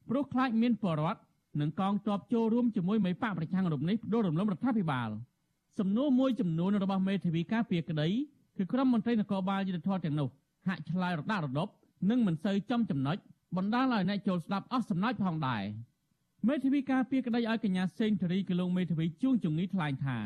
[0.09, 1.19] ព្រោះខ្លាចមានបរដ្ឋ
[1.61, 5.09] និងកងទ័ពចូលរួមជាមួយមេបកប្រឆាំងរូបនេះដួលរំលំរដ្ឋាភិបាល
[5.79, 8.07] សំណួរមួយចំនួនរបស់មេធាវីការពារក្តី
[8.57, 10.29] គឺក្រុមមន្ត្រីនគរបាលយុទ្ធធរទាំងនោះ
[10.67, 11.71] ហាក់ឆ្លើយរដាក់រដប់
[12.09, 13.17] និងមិនសូវចំចំណុច
[13.57, 15.63] បណ្ដាលឲ្យអ្នកចូលស្ដាប់អស់សំណើចផងដែរ
[16.47, 20.17] មេធាវីការពារក្តីឲ្យកញ្ញាសេងធារីគឺលោកមេធាវីជួងជងីថ្លែងថា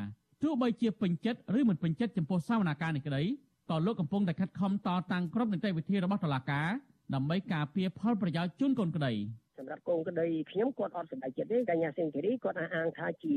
[0.44, 3.24] ទោះបីជាពេញចិត្តឬមិនពេញចិត្តចំពោះសវនកម្មនេះក្តី
[3.70, 6.70] ក៏លោកកំពុងតែខិតខំតតាំងគ្រប់នីតិវិធីរបស់តុលាការ
[7.16, 9.14] ដើម្បីការពារផលប្រយោជន៍ជូនកូនក្តី
[9.60, 13.36] សម្រាប់កូនក្តីខ្ញុំគាត់អត់សម្រេចចិត្តទេកញ្ញាសេងធីរីគាត់អះអាងថាជា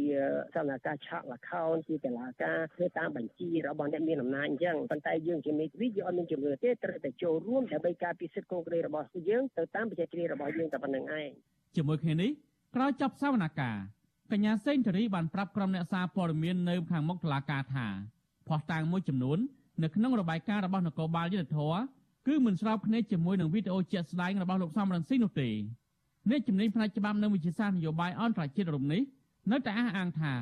[0.55, 11.31] សកម្មភាពឆក់លខោនជាតឡាការធ្វើតាមបញ្ជីរបស់អ្នកមានអំណាចអញ្ចឹងប៉ុន្តែយើងជាមេធាវីយើងអត់មានជំនឿទេត្រូវតែចូលរួមដើម្បីការពារសិទ្ធិកូនក្តីរបស់យើងទៅតាមបច្ចេកទេសរបស់យើងតែប៉ុណ្្នឹងឯង
[11.77, 12.31] ជាមួយគ្នានេះ
[12.79, 17.87] ក្រោយចប់សវនកម្មកញ្ញាសេងធារីបានប្រាប់ក្រុមអ្នកសារព័ត៌មាននៅខាងមុខតុលាការថា
[18.49, 19.39] ផោះតាំងមួយចំនួន
[19.83, 21.75] នៅក្នុងរបាយការណ៍របស់នគរបាលយុទ្ធធរ
[22.27, 25.49] គឺមិនស្របគ្នាជាមួយនឹងវីដេអូជាក់ស្ដែងរបស់លោកសំរងស៊ីនោះទេ
[26.31, 29.03] អ្នកជំនាញផ្នែកច្បាប់និងវិជាសាស្ត្រនយោបាយអន្តរជាតិរំនេះ
[29.53, 30.35] នៅតែអះអាងថា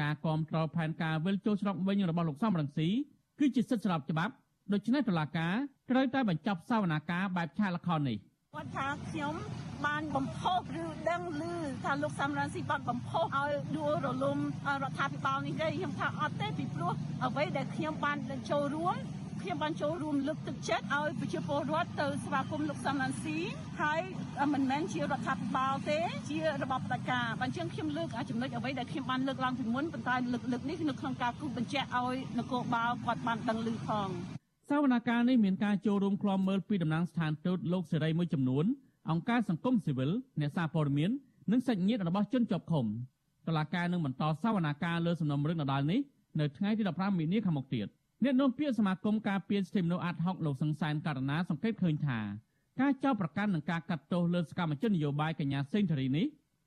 [0.00, 2.88] ការគ្រប់គ្រងផែនការវិលចូលស្រុកវិញរបស់លោកសំរងស៊ី
[3.38, 4.32] គឺជាសិទ្ធិស្របច្បាប់
[4.72, 5.54] ដូច្នេះតុលាការ
[5.90, 8.18] ត្រូវតែបញ្ចប់សវនាការបែបឆាកល្ខោននេះ
[8.56, 9.34] គាត់ថាខ្ញុំ
[9.86, 11.42] បានបំផុសឬដឹងឮ
[11.84, 14.38] ថាលោកសំរងស៊ីបានបំផុសឲ្យដួលរលំ
[14.82, 16.92] រដ្ឋាភិបាលនេះទេខ្ញុំថាអត់ទេពីព្រោះ
[17.24, 18.18] អ្វីដែលខ្ញុំបាន
[18.50, 18.94] ចូលរួម
[19.42, 23.38] ខ្ញុំបានចូលរួមលើកទឹកចិត្តឲ្យប្រជាពលរដ្ឋទៅស្វាគមន៍លោកសំរងស៊ី
[23.82, 24.00] ហើយ
[24.54, 25.98] មិនមែនជារដ្ឋាភិបាលទេ
[26.30, 34.10] ជារបបផ្ដាច់ការបើអញ្ចឹងខ្ញុំលើកចំណុចអ្វីដែលខ្ញុំបានលើកឡើងពីមុនប៉ុន្តែលើកលើកនេះនៅក្នុងការគូបញ្ជាក់ឲ្យនគរបាលគាត់បានដឹងឮផង
[34.70, 38.64] សវនកម្មនេះមានការចូលរួមក្លំមើលពីតំណាងស្ថានទូតលោកសេរីមួយចំនួន
[39.10, 41.10] អង្គការសង្គមស៊ីវិលអ្នកសារព័ត៌មាន
[41.52, 42.86] និងសាច់ញាតិរបស់ជនជាប់ឃុំ
[43.46, 46.00] តឡាការនឹងបន្តសវនកម្មលើសំណុំរឿងដដាលនេះ
[46.40, 47.86] នៅថ្ងៃទី15មីនាខាងមុខទៀត
[48.24, 52.20] អ្នកនាំពាក្យសមាគមការពារសិទ្ធិមនុស្សអាត់ហុកលោកសង្សានករណាសង្កេតឃើញថា
[52.80, 56.26] ការចោទប្រកាន់និងការកាត់ទោសលើសកម្មជននយោបាយកញ្ញាសេងធារីនេះ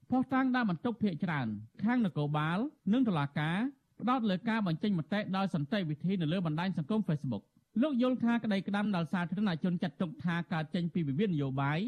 [0.09, 1.47] ផុសតាំងដាក់បន្ទុកភាកច្រើន
[1.83, 2.59] ខាងនគរបាល
[2.93, 3.57] និងតុលាការ
[3.99, 7.43] ផ្ដោតលើការបញ្ចេញមតិដោយសន្តិវិធីនៅលើបណ្ដាញសង្គម Facebook
[7.81, 11.79] លោកយល់ថាក្តីក្តាំដល់សាធារណជនចាត់ទុកថាការចេញពីវិវាទនយោបាយ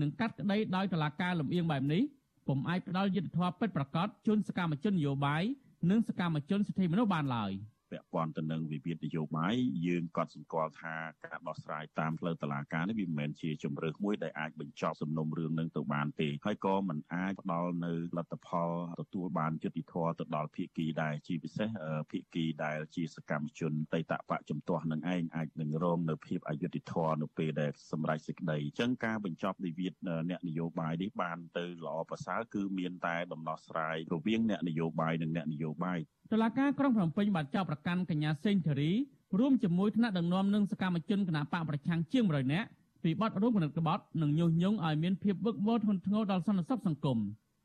[0.00, 2.02] និងកាត់ក្តីដោយតុលាការលំអៀងបែបនេះ
[2.46, 5.42] ពុំអាចផ្ដល់យុត្តិធម៌ពិតប្រាកដជូនសកម្មជននយោបាយ
[5.90, 7.52] និងសកម្មជនសិទ្ធិមនុស្សបានឡើយ។
[7.90, 9.54] ពាក់ព័ន្ធទៅនឹងវិវាទនយោបាយ
[9.86, 18.70] យើងក៏សម្គាល់ថាការដោះស្រាយតាមផ្លូវតុលាការនេះវាមិនមែនជាជំរើសមួយដែលអាចបញ្ចប់សំណុំរឿងនឹងទៅបានទេហើយក៏មិនអាចផ្ដល់នៅលទ្ធផល
[19.00, 21.68] ទទួលបានយុត្តិធម៌ទៅដល់ភាគីដែរជាពិសេស
[22.10, 29.92] ភាគីដែលជាសកម្មជនតៃតបៈជំទាស់នឹងឯងអាចនឹងរងនៅភាពអយុត្តិធម៌នៅពេលដែលសម្រេចសេចក្តីអញ្ចឹងការបញ្ចប់វិវាទ
[30.30, 35.98] អ្នកនយោបាយនេះបានទៅល្អប្រសើរគឺមានតែដំណោះស្រាយរវាងអ្នកនយោបាយនិងអ្នកនយោបាយ
[36.32, 38.90] តុលាការក្រុងភ្នំពេញបានចោទប្រកាន់កញ្ញាសេងធារី
[39.38, 42.68] រួមជាមួយថ្នាក់ដឹកនាំនិងសកម្មជនគណបកប្រឆាំងជាង100នាក់
[43.02, 47.18] ពីបទរួមគំនិតក្បត់និងញុះញង់ឲ្យមានភាពវឹកវរធ្ងន់ធ្ងរដល់សន្តិសុខសង្គម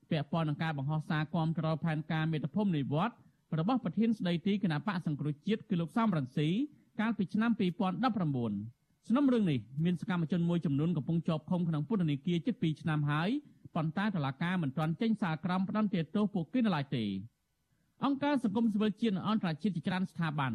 [0.10, 3.14] ពាក់ព័ន្ធនឹងការបង្ហោះសារគាំទ្រផែនការមេត្តាភូមិនិវត្ត
[3.60, 6.48] របស់ប្រធានស្ដីទីគណបកសង្គ្រោះជាតិគឺលោកសំរងស៊ី
[7.00, 13.30] កាលពីឆ្នាំ2019សំណុំរឿងនេះមានសកម្មជនមួយចំនួនកំពុងជាប់ឃុំក្នុងពន្ធនាគារជិត2ឆ្នាំហើយ
[13.76, 17.04] ប៉ុន្តែតុលាការមិនទាន់ចេញសារក្រមផ្តន្ទាទោសពួកគេនៅឡើយទេ
[18.06, 20.54] អង្គការសង្គមស៊ីវិលជាតិនិងអន្តរជាតិជាច្រើនស្ថាប័ន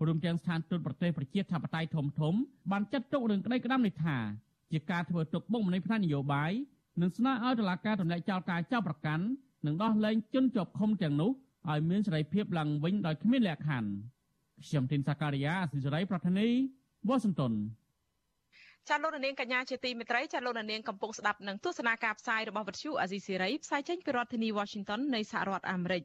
[0.00, 2.34] ព្រមទាំងស្ថានទូតប្រទេសប្រជាធិបតេយ្យធំធំ
[2.70, 4.16] បានចាត់ទុករឿងក្តីក្តាំនេះថា
[4.72, 6.52] ជាការធ្វើទុកបុកម្នេញផ្នែកនយោបាយ
[7.00, 9.24] និងស្នើឲ្យតុលាការទម្លាក់ចោលការចាប់ប្រកាន់
[9.66, 11.30] និងដោះលែងជនជាប់ឃុំទាំងនោះ
[11.68, 13.90] ឲ្យមានសេរីភាពឡើងវិញដោយគ្មានលក្ខខណ្ឌ
[14.66, 16.48] ខ្ញុំទីនសាការីយ៉ាអសិរ័យប្រធានី
[17.08, 17.52] វ៉ាស៊ីនតោន
[18.88, 26.02] ចាលោកនាងកញ្ញាជាទីមេត្រីចាលោកនាងកំពុងស្ដាប់នឹងទស្សនាការផ្សាយរបស់វិទ្យុអាស៊ីសេរីផ្សាយចេញពីរដ្ឋធានី Washington នៃសហរដ្ឋអាមេរិក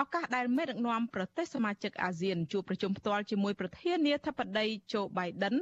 [0.00, 5.56] ឱកាសដែលមេដឹកនាំប្រទេសសមាជិកអាស៊ានជួបប្រជុំផ្ទាល់ជាមួយប្រធានាធិបតី Joe Biden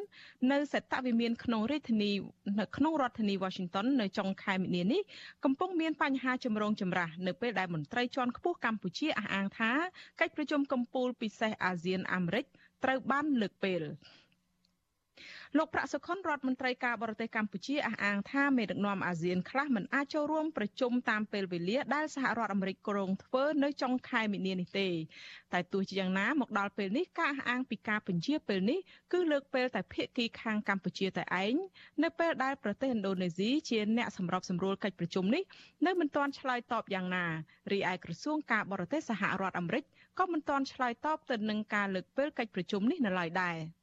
[0.53, 2.13] នៅសេតវិមានក្នុងរាជធានី
[2.61, 5.01] នៅក្នុងរដ្ឋធានី Washington នៅចុងខែមីនានេះ
[5.45, 9.71] កំពុងមានបញ្ហាចម្រូងចម្រាសនៅពេលដែលមន្ត្រីជាន់ខ្ពស់កម្ពុជាអះអាងថា
[10.21, 12.45] កិច្ចប្រជុំកំពូលពិសេសអាស៊ានអាមេរិក
[12.85, 13.83] ត្រូវបានលើកពេល
[15.57, 24.89] លោកប្រាក់សុខុនរដ្ឋមន្ត្រីការបរទេសកម្ពុជាអះអាងថាមេដឹកនាំអាស៊ានខ្លះមិនអាចចូលរួមប្រជុំតាមពេលវេលាដែលសហរដ្ឋអាមេរិកគ្រោងធ្វើនៅចុងខែមីនានេះទេ
[25.53, 28.79] តែទោះជាយ៉ាងណាមកដល់ពេលនេះការអះអាងពីការបញ្ជាពេលនេះ
[29.13, 31.55] គឺលើកពេលតែភាគីខាងកម្ពុជាតែឯង
[32.03, 35.43] នៅពេលដែលប្រទេសឥណ្ឌូនេស៊ីជាអ្នកសម្របសម្រួលកិច្ចប្រជុំនេះ
[35.87, 37.27] នៅមិនទាន់ឆ្លើយតបយ៉ាងណា
[37.73, 39.85] រីឯក្រសួងការបរទេសសហរដ្ឋអាមេរិក
[40.19, 43.59] ក៏មិនទាន់ឆ្លើយតបទៅនឹងការលើកពេលកិច្ចប្រជុំនេះនៅឡើយដែរ។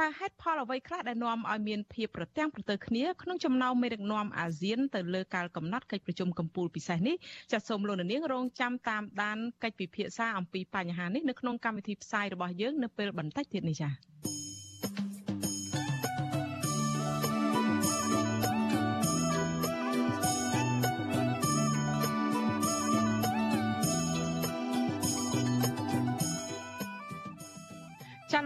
[0.00, 7.16] តើហេតុផលអ្វីខ្លះដែលនាំឲ្យមានភាពប្រទាំងប្រទើគ្នាក្នុងចំណោមមេដឹកនាំអាស៊ានទៅលើការកំណត់កិច្ចប្រជុំកម្ពុជាពិសេសនេះ
[7.52, 14.41] ចាសសូមលោកនាងរងចាំតាមដានកិច្ចពិភាក្សាអំពីបញ្ហានេះនៅក្នុងកម្មវិធីផ្សាយរបស់យើងនៅពេលបន្តិចទៀតនេះចា៎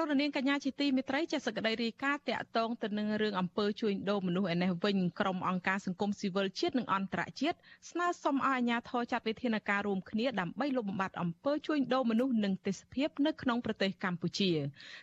[0.00, 7.56] លោកនាងកញ្ញាជាទីមេត្រីចាសក្តីរាយការណ៍តាក់ទងទៅនឹងរឿងអំពើជួញដូរមនុស្សឯនេះវិញក្រុមអង្គការសង្គមស៊ីវិលជាតិនិងអន្តរជាតិ
[7.90, 14.50] ស្នើសុំឲ្យអាជ្ញាធរចាត់វិធានការរួមគ្នាដើម្បីលុបបំបាត់អំពើជួញដូរមនុស្សនិងទេសភាពនៅក្នុងប្រទេសកម្ពុជា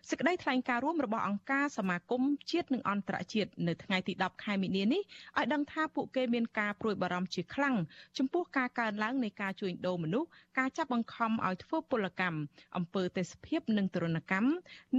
[0.10, 5.02] សេចក្តីថ្លែងការណ៍រួមរបស់អង្គការសមាគមជាតិនិងអន្តរជាតិនៅថ្ងៃទី10ខែមីនានេះ
[5.38, 7.76] ឲ្យដឹងថាពួកគេមានការព្រួយបារម្ភជាខ្លាំង
[8.18, 12.40] ចំពោះការកើនឡើងនៃការជួញដូរមនុស្សការចាប់បង្ខំឲ្យធ្វើពលកម្ម
[12.78, 14.50] អំពើទេសភាពនិងទរណកម្ម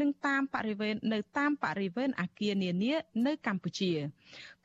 [0.01, 2.95] និងតាមបរិវេណនៅតាមបរិវេណអាគារនានា
[3.27, 3.93] នៅកម្ពុជា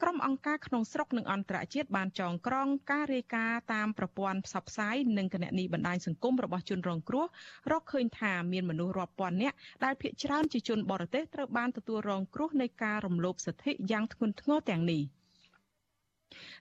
[0.02, 7.26] ក្រុមអង្គការក្នុងស្រុកនិងអន្តរជាតិបានចងក្រងការរាយការណ៍តាមប្រព័ន្ធផ្សព្វផ្សាយនិងគណនីបណ្ដាញសង្គមរបស់ជនរងគ្រោះ
[7.72, 15.04] រកឃើញថាមានមនុស្សរាប់ពាន់នាក់ដែលភ ieck ច្រើនជាជនបរទេសត្រូវបានទទួលរងគ្រោះនៃការរំលោភសិទ្ធិយ៉ាងធ្ងន់ធ្ងរទាំងនេះ។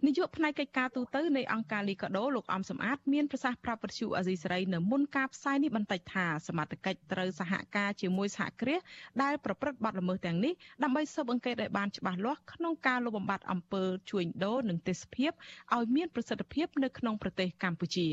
[0.06, 8.80] នាយកផ្នែកកិច្ចការទូតនៃអង្គការលីកាដូលោកអំសំអាតមានប្រសាសន៍ប្រាប់វិទ្យុអាស៊ីសេរីនៅមុនការផ្សាយនេះបន្តិចថាសមត្ថកិច្ចត្រូវសហការជាមួយសហគ្រាស
[9.22, 15.32] ដែលប្រព្រឹត្តបទល្មើសទាំងនេះដើម្បីស៊ើបអង្កេតឲ្យបានច្បាស់លាស់ក្នុងការលុបបំបាត់អំពើជួញដូរនិងទេសភាព
[15.74, 18.08] ឲ្យមានប្រសិទ្ធភាពនៅក្នុងប្រទេសកម្ពុជា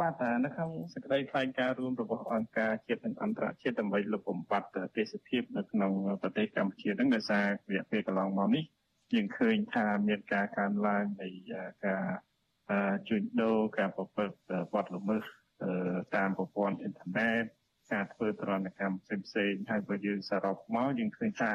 [0.00, 8.64] បាទនៅក្នុងសេចក្តីថ្លែងការណ៍រួមរបស់អង្គការជាតិនិងអន្តរជាតិដើម្បីលុបបំបាត់ទេសភាពនៅក្នុងប្រទេសកម្ពុជានឹងដោយសាររយៈពេលកន្លងមកនេះ
[9.14, 11.28] យើងឃើញថាមានការកើនឡើងនៃ
[11.86, 12.04] ការ
[13.08, 14.36] ជួញដូរការប្រព្រឹត្ត
[14.74, 15.24] បទល្មើស
[16.16, 17.44] តាមប្រព័ន្ធអ៊ីនធឺណិត
[17.92, 21.52] ការធ្វើទរណកម្មផ្សេងៗហើយបើយើងសរុបមកយើងឃើញថា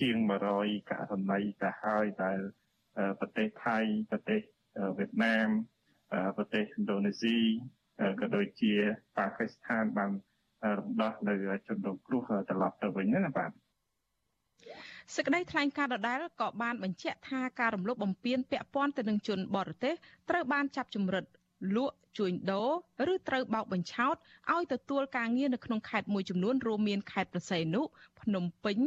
[0.00, 0.16] ជាង
[0.54, 2.38] 100ករណីទៅហើយដែល
[3.20, 3.78] ប្រទេសថៃ
[4.10, 4.40] ប្រទេស
[4.98, 5.48] វៀតណាម
[6.36, 7.36] ប្រទេសឥណ្ឌូនេស៊ី
[8.20, 8.74] ក៏ដូចជា
[9.16, 10.10] ប៉ាគីស្ថានបាន
[10.78, 11.34] រំដោះនៅ
[11.66, 13.50] ជនរងគ្រោះត្រឡប់ទៅវិញណាបាទ
[15.12, 19.94] សេចក្តីថ្លែងការណ៍ដដែលក៏បានបញ្ជាក់ថាការរំលោភបំពានពាក់ព័ន្ធទៅនឹងជនបរទេស
[20.30, 21.24] ត្រូវបានចាប់ជំរិត
[21.76, 24.16] លក់ជួញដូរឬត្រូវបោកបញ្ឆោត
[24.52, 27.82] ឲ្យទទួលការងារនៅក្នុងខេត្តមួយចំនួនរួមមានខេត្តប្រស័យនុ
[28.20, 28.78] ភ្នំពេញ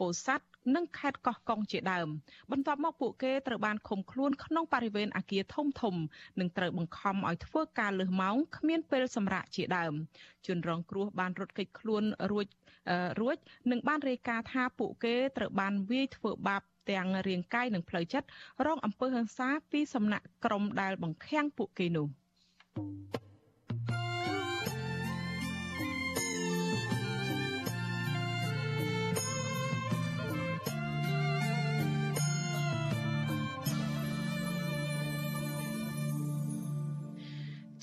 [0.00, 2.08] ពោធិ៍សាត់និងខេត្តកោះកុងជាដើម
[2.50, 5.94] បន្ទាប់មកពួកគេត្រូវបានឃុំខ្លួនក្នុងបរិវេណអគារធំធំ
[6.40, 9.92] និងត្រូវបង្ខំឲ្យធ្វើការលើសម៉ោងគ្មានពេលសម្រាកជាដើម
[10.46, 12.46] ជនរងគ្រោះបានរត់គេចខ្លួនរួច
[13.20, 13.36] រួច
[13.70, 18.28] និងបានរាយការណ៍ថាពួកគេត្រូវបានវាយធ្វើបាបទាំងរាងកាយនិងផ្លូវចិត្ត
[18.66, 22.08] រងអំពើហិង្សាពីសំណាក់ក្រុមដែលបង្ខាំងពួកគេនោះ។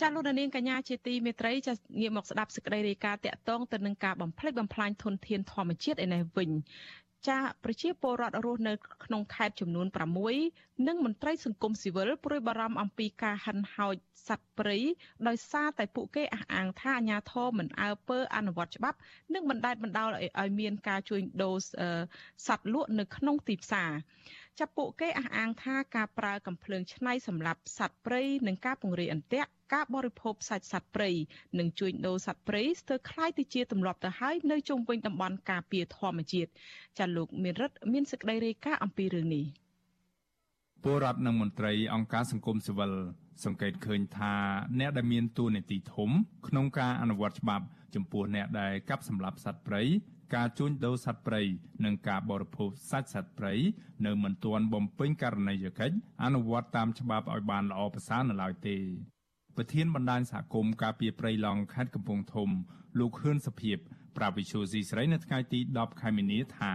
[0.03, 6.49] ចាលោកនាងកញ្ញាជាទីមេត្រីចាងាកមកស្ដាប់សេចក្តីរាយការណ៍តាក់ទងទៅនឹងការបំផ្លិចបំផ្លាញធនធានធម្មជាតិឯនេះវិញ
[7.29, 8.73] ចាប្រជាពលរដ្ឋរស់នៅ
[9.05, 9.87] ក្នុងខេត្តចំនួន
[10.37, 13.95] 6និងមន្ត្រីសង្គមស៊ីវិលព្រួយបារម្ភអំពីការហិនហោច
[14.27, 14.77] សត្វព្រៃ
[15.27, 18.97] ដោយសារតែពួកគេអះអាងថាអាជ្ញាធរមិនអើពើអនុវត្តច្បាប់
[19.33, 20.09] និងបណ្តែតបណ្តោល
[20.41, 21.55] ឲ្យមានការជួញដូរ
[22.47, 23.91] សត្វលក់នៅក្នុងទីផ្សារ
[24.58, 31.10] ចាប់ពួកគេអះអាងថាការប្រើកំភ្លើងឆ្នៃសម្រាប់សត្វព្រៃនិងការពង្រាយអន្ទាក់ការបរិភោគសាច់សត្វព្រៃ
[31.58, 36.50] និងជួញដូរសត្វព្រៃស្ទើរคล้ายទៅជាទម្លាប់ទៅហើយនៅជុំវិញតំបន់ការពារធម្មជាតិ
[36.98, 39.44] ចាលោកមានរិទ្ធមានសេចក្តីរាយការណ៍អំពីរឿងនេះ
[40.84, 42.92] ពលរដ្ឋនិងមន្ត្រីអង្គការសង្គមស៊ីវិល
[43.44, 44.34] សង្កេតឃើញថា
[44.80, 46.10] អ្នកដែលមានតួនាទីធំ
[46.48, 49.82] ក្នុងការអនុវត្តច្បាប់ចំពោះអ្នកដែលកាប់សម្លាប់សត្វព្រៃ
[50.35, 51.41] ការជួញដូរសត្វព្រៃ
[51.85, 53.53] និងការបរិភោគសាច់សត្វព្រៃ
[54.05, 58.77] នៅមិនទាន់បំពេញករណីយកិច្ចអនុវត្តតាមច្បាប់ឲ្យបានល្អប្រសើរនៅឡើយទេ
[59.55, 62.49] ប្រធានបណ្ដាញសហគមន៍ការពារព្រៃឡង់ខេត្តកំពង់ធំ
[62.99, 63.77] លោកហ៊ឿនសុភិប
[64.17, 66.73] ប្រាវិឈូស៊ីស្រីនៅថ្ងៃទី10ខែមីនាថា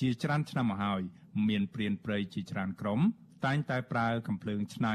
[0.00, 1.02] ជាច្រើនឆ្នាំមកហើយ
[1.48, 3.00] មានព្រានព្រៃជាច្រើនក្រុម
[3.44, 4.94] តែងតែប្រើកំភ្លើងឆ្នៃ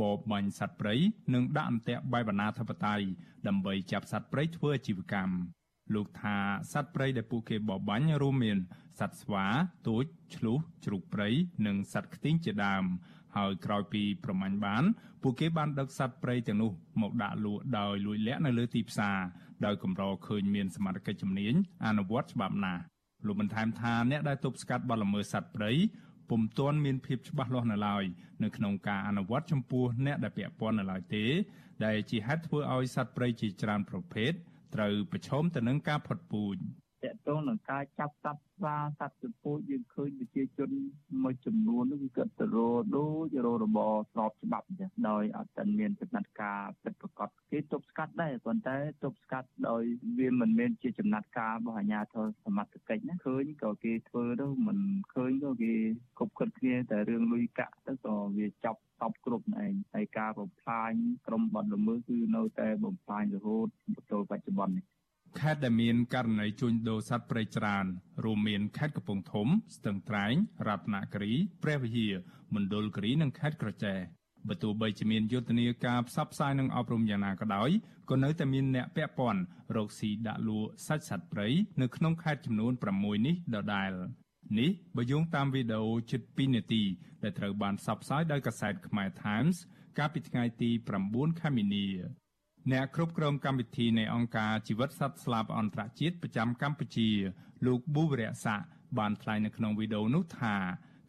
[0.00, 0.94] បបបាញ់សត្វព្រៃ
[1.34, 3.06] និងដាក់អន្ទាក់បែបអនាធិបតេយ្យ
[3.46, 5.57] ដើម្បីចាប់សត្វព្រៃធ្វើអាជីវកម្ម
[5.94, 6.36] លោកថា
[6.72, 8.58] សត្វព្រៃដែលពួកគេបបាញ់រួមមាន
[8.98, 9.44] សត្វស្វា
[9.88, 10.04] ទូច
[10.36, 11.28] ឆ្លុះជ្រូកព្រៃ
[11.66, 12.84] និងសត្វខ្ទីងជាដើម
[13.36, 14.84] ហើយក្រោយពីប្រមាញ់បាន
[15.22, 16.70] ពួកគេបានដឹកសត្វព្រៃទាំងនោះ
[17.02, 19.18] មកដាក់លក់ដោយលួចលាក់នៅលើទីផ្សារ
[19.64, 21.54] ដោយកម្រឃើញមានសមត្ថកិច្ចជំនាញ
[21.86, 22.82] អនុវត្តច្បាប់ណាស់
[23.26, 25.72] លោកបន្ថែមថាអ្នកដែលទប់ស្កាត់បទល្មើសសត្វព្រៃ
[26.30, 28.04] ពុំទាន់មានភាពច្បាស់លាស់នៅឡើយ
[28.42, 31.24] នៅក្នុងការអនុវត្តចំពោះអ្នកដែលពាក់ព័ន្ធនៅឡើយទេ
[31.84, 34.32] ដែលជាហេតុធ្វើឲ្យសត្វព្រៃជាច្រើនប្រភេទ
[34.74, 36.56] ត្រូវប្រឈមទៅនឹងការផុតពូជ
[37.04, 40.70] តកតងនឹងការចាប់សត្វស្វាសត្វចំពោះយើងឃើញប្រជាជន
[41.22, 42.58] មួយចំនួននោះគឺគាត់ទៅរ
[42.96, 49.82] ដូចររបរស្របច្បាប់អញ្ចឹងដោយអត់ទាន់មានចំណាត់ការពិតប្រាកដគេទប់ស្កាត់ដែរប៉ុន្តែទប់ស្កាត់ដោយ
[50.18, 54.78] វាមិនមែនជាចំណាត់ការរបស់អាជ្ញាធរសមត្ថកិច្ចណាឃើញក៏គេធ្វើទៅមិន
[55.14, 55.74] ឃើញក៏គេ
[56.18, 60.92] គប់គិតគ្នាតែរឿងលុយកាក់ទៅក៏វាចាប់តបគ្រប់ឯងហើយការបំផ្លាញ
[61.26, 63.68] ក្រុមបាត់ល្មើសគឺនៅតែបំផ្លាញរហូត
[64.10, 64.86] ដល់បច្ចុប្បន្ននេះ
[65.36, 67.86] ខេត្តដែលមានករណីជួញដូរសត្វព្រៃច្រើន
[68.24, 70.34] រួមមានខេត្តកំពង់ធំ ស្ទឹងត្រែង
[70.68, 72.14] រតនគិរីព្រះវិហារ
[72.54, 73.98] មណ្ឌលគិរីនិងខេត្តក្រចេះ
[74.48, 77.70] បើទោះបីជាមានយុទ្ធនាការផ្សព្វផ្សាយនិងអប់រំយ៉ាងណាក៏ដោយ
[78.10, 79.42] ក៏នៅតែមានអ្នកពាក់ព័ន្ធ
[79.76, 81.48] រកស៊ីដាក់លក់សាច់សត្វព្រៃ
[81.80, 83.92] នៅក្នុងខេត្តចំនួន6នេះដដែល
[84.58, 86.82] នេះបើយោងតាមវីដេអូជិត2នាទី
[87.22, 89.56] ដែលត្រូវបានផ្សព្វផ្សាយដោយកាសែតខ្មែរ Times
[89.98, 90.70] កាលពីថ្ងៃទី
[91.04, 91.86] 9ខែមីនា
[92.72, 97.08] អ្នកគ្រប់គ្រងកម្មវិធីនៃអង្គការជីវិតសត្វស្លាបអន្តរជាតិប្រចាំកម្ពុជា
[97.66, 98.60] លោកប៊ូវរៈស័ក
[98.98, 100.54] បានថ្លែងនៅក្នុងវីដេអូនោះថា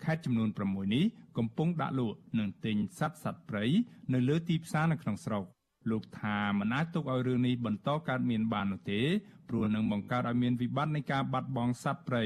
[0.04, 1.06] ខេត្តចំនួន6នេះ
[1.38, 3.66] កំពុងដាក់លក់និងទិញសត្វសត្វព្រៃ
[4.14, 5.44] នៅលើទីផ្សារនៅក្នុងស្រុក
[5.92, 9.02] លោកថាមិនអាចទុកឲ្យរឿងនេះបន្តកើតមានបាននោះទេ
[9.50, 12.24] ព្រោះនឹងបង្កើតឲ្យមានវិបត្តិនៃការបាត់បង់សត្វព្រៃ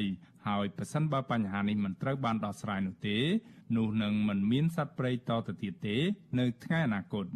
[0.48, 3.18] ហើយប្រសិនបើបញ្ហានេះមិនត្រូវបានដោះស្រាយនោះទេ
[3.78, 5.98] នោះនឹងមិនមានសត្វព្រៃតទៅទៀតទេ
[6.40, 7.28] នៅថ្ងៃអនាគត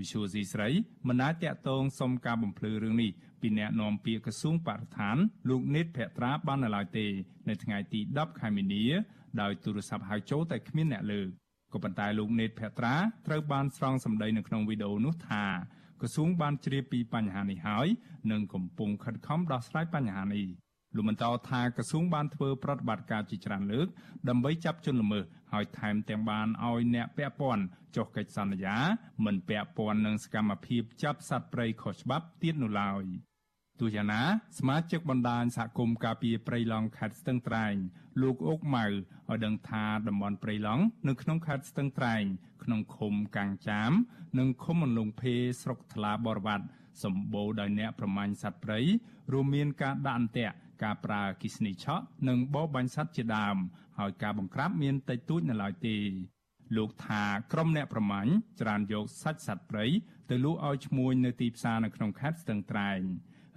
[0.00, 0.68] វិសុយស៊ីស្រី
[1.08, 5.16] មិនអាចតាក់ទងសុំការបំភ្លឺរឿងនេះពីអ្នកនាំពាក្យក្រសួងបរិស្ថាន
[5.48, 7.06] លោកនេតភក្ត្រាបាននៅឡើយទេ
[7.48, 8.84] នៅថ្ងៃទី10ខែមីនា
[9.40, 11.28] ដោយទូរស័ព្ទហៅចូលតែគ្មានអ្នកលើក
[11.72, 12.94] ក៏ប៉ុន្តែលោកនេតភក្ត្រា
[13.26, 15.44] ត្រូវបានស្រង់សម្ដីនៅក្នុងវីដេអូនោះថា
[16.00, 17.88] ក្រសួងបានជ្រាបពីបញ្ហានេះហើយ
[18.30, 20.46] និងកំពុងខិតខំដោះស្រាយបញ្ហានេះ
[20.94, 23.88] លោកបន្តថាក្រសួងបានធ្វើប្រតិបត្តិការជាច្រើនលើក
[24.28, 27.64] ដើម្បីចាប់ជនល្មើសហើយថែមទាំងបានឲ្យអ្នកពាក់ព័ន្ធ
[27.96, 28.76] ចុះកិច្ចសន្យា
[29.24, 33.04] មិនពាក់ព័ន្ធនឹងសកម្មភាពចាប់សត្វព្រៃខុសច្បាប់ទៀតនោះឡើយ
[33.80, 34.22] ទោះយ៉ាងណា
[34.58, 37.74] សមាជិកបណ្ដាញសហគមន៍ការពារព្រៃឡង់ខេត្តស្ទឹងត្រែង
[38.22, 42.22] លោកអុកម៉ៅឲ្យដឹងថាតំបន់ព្រៃឡង់នៅក្នុងខេត្តស្ទឹងត្រែង
[42.64, 43.92] ក្នុងឃុំកាំងចាម
[44.38, 46.66] និងឃុំអន្លង់ភេស្រុកថ្លាបរវត្ត
[47.02, 48.80] សម្បូរដោយអ្នកប្រមាញ់សត្វព្រៃ
[49.32, 53.56] រួមមានការដាក់អន្ទាក់ ការប្រើគិសនីឆក់និងបបបាញ់សត្វជាដើម
[53.98, 55.96] ហើយការបង្ក្រាបមានតិចតួចនៅឡើយទេ
[56.76, 59.86] លោកថាក្រុមអ្នកប្រមាញ់ច្រានយកសាច់សត្វព្រៃ
[60.30, 63.00] ទៅលក់ឲ្យឈ្មួញនៅទីផ្សារនៅក្នុងខេត្តស្ទឹងត្រែង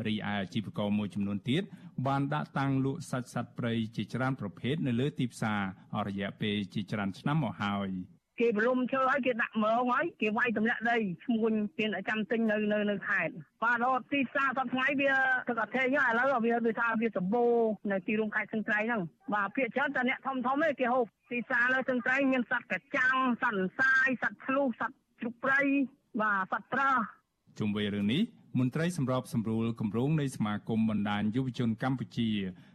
[0.08, 1.64] រីឯអាជីវករមួយចំនួនទៀត
[2.08, 5.62] បានដាក់តាំងលក់សាច់សត្វព្រៃជាច្រើនប្រភេទនៅលើទីផ្សារ
[5.96, 7.90] អស់រយៈពេលជាច្រើនឆ្នាំមកហើយ។
[8.40, 15.12] គេប្រលំឈើហើយគេដាក់មើងហើយគេវាយទម្លាក់ដីឈ្មួញមានចាំទិញនៅនៅនៅខេត្តបាទរត់ទីផ្សារសប្ថ្ងៃវា
[15.48, 17.54] ទឹកអធិញឥឡូវវាដូចថាវាសម្បូរ
[17.92, 19.02] នៅទីរួមខេត្តសឹងត្រែងហ្នឹង
[19.34, 25.62] បាទភាគច្រើនតែអ្នកធំធំឯងគេហូបទីផ្សារនៅសឹងត្រែងមានសត្វកាចាំងសត្វសាយសត្វឆ្លុះសត្វជ្រូកព្រៃ
[26.22, 26.98] បាទសត្វត្រោះ
[27.60, 28.22] ជុំវិញរឿងនេះ
[28.60, 32.30] មន្ត្រីសម្របសម្រួលគម្រោងនៃសមាគមបណ្ដាញយុវជនកម្ពុជា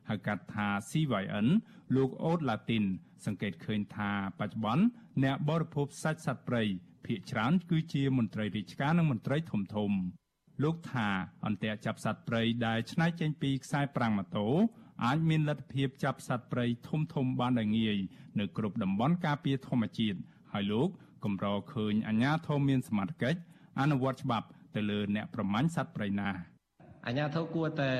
[0.09, 1.47] ហៅកាត់ថា CYN
[1.97, 2.85] លោកអូតឡាទីន
[3.26, 4.11] សង្កេតឃើញថា
[4.41, 4.85] បច្ចុប្បន្ន
[5.24, 6.62] អ្នកបរិភោគសាច់សត្វព្រៃ
[7.07, 9.91] ភាគច្រើនគឺជាមន្ត្រីរាជការនិងមន្ត្រីធំធំ
[10.62, 11.09] លោកថា
[11.47, 14.47] អន្ទាក់ចាប់សត្វព្រៃដែលឆ្នៃចេញពីខ្សែប្រាំងម៉ូតូ
[15.05, 17.97] អាចមានលទ្ធភាពចាប់សត្វព្រៃធំធំបានដោយងាយ
[18.39, 20.18] នៅគ្រប់តំបន់ការពារធម្មជាតិ
[20.53, 20.89] ហើយលោក
[21.24, 23.41] កម្រឃើញអាជ្ញាធរមានសមត្ថកិច្ច
[23.81, 26.30] អនុវត្តច្បាប់ ទៅលើអ្នកប្រមាញ់សត្វព្រៃណា
[27.06, 27.90] អាញាធរគួរតែ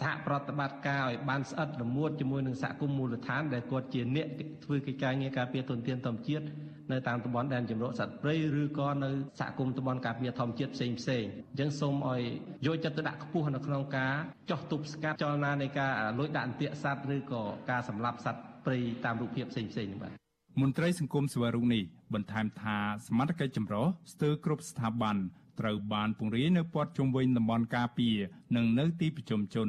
[0.00, 4.26] សហប្រតិបត្តិការឲ្យបានស្អិតរមួតជាមួយនឹងសហគមន៍មូលដ្ឋានដែលគាត់ជាអ្នក
[4.64, 6.44] ធ្វើកិច្ចការងារការពារទុនធានធម្មជាតិ
[6.92, 9.10] នៅតាមតំបន់ដែនជម្រកសត្វព្រៃឬក៏នៅ
[9.40, 12.22] សហគមន៍តំបន់ការពារធម្មជាតិផ្សេងផ្សេងអញ្ចឹងសូមឲ្យ
[12.66, 14.14] យកចិត្តទុកដាក់ខ្ពស់នៅក្នុងការ
[14.50, 20.12] ចោះទប់ស្កាត់ចលនានៃការលួចដាក់អន្ទាក់សត្វឬក៏ការសម្លាប់សត្វព្រៃតាមរូបភាពផ្សេងផ្សេងនេះបាទ
[20.60, 21.82] មន្ត្រីសង្គមសវរុងនេះ
[22.14, 25.16] បន្ថែមថាសមត្ថកិច្ចចម្រុះស្ទើរគ្រប់ស្ថាប័ន
[25.60, 28.16] ត្រូវបានពង្រាយនៅព័ទ្ធជុំវិញតំបន់ការពារ
[28.56, 29.68] និងនៅទីប្រជុំជន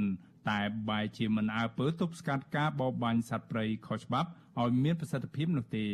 [0.49, 0.59] តែ
[0.89, 4.29] បែរជាមិនអើពើទប់ស្កាត់ការបរបាញ់សត្វព្រៃខុសច្បាប់
[4.61, 5.85] ឲ្យមានប្រសិទ្ធភាពនោះទេ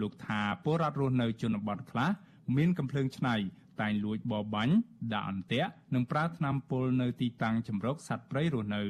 [0.00, 2.10] លោកថាពលរដ្ឋរស់នៅជនបទខ្លះ
[2.56, 3.34] មានកំភ្លើងឆ្នៃ
[3.80, 4.74] តែងលួចបរបាញ់
[5.14, 8.82] ដាក់អន្ទាក់និងប្រើថ្នាំពុលនៅទីតាំងចម្រុកសត្វព្រៃរស់នៅ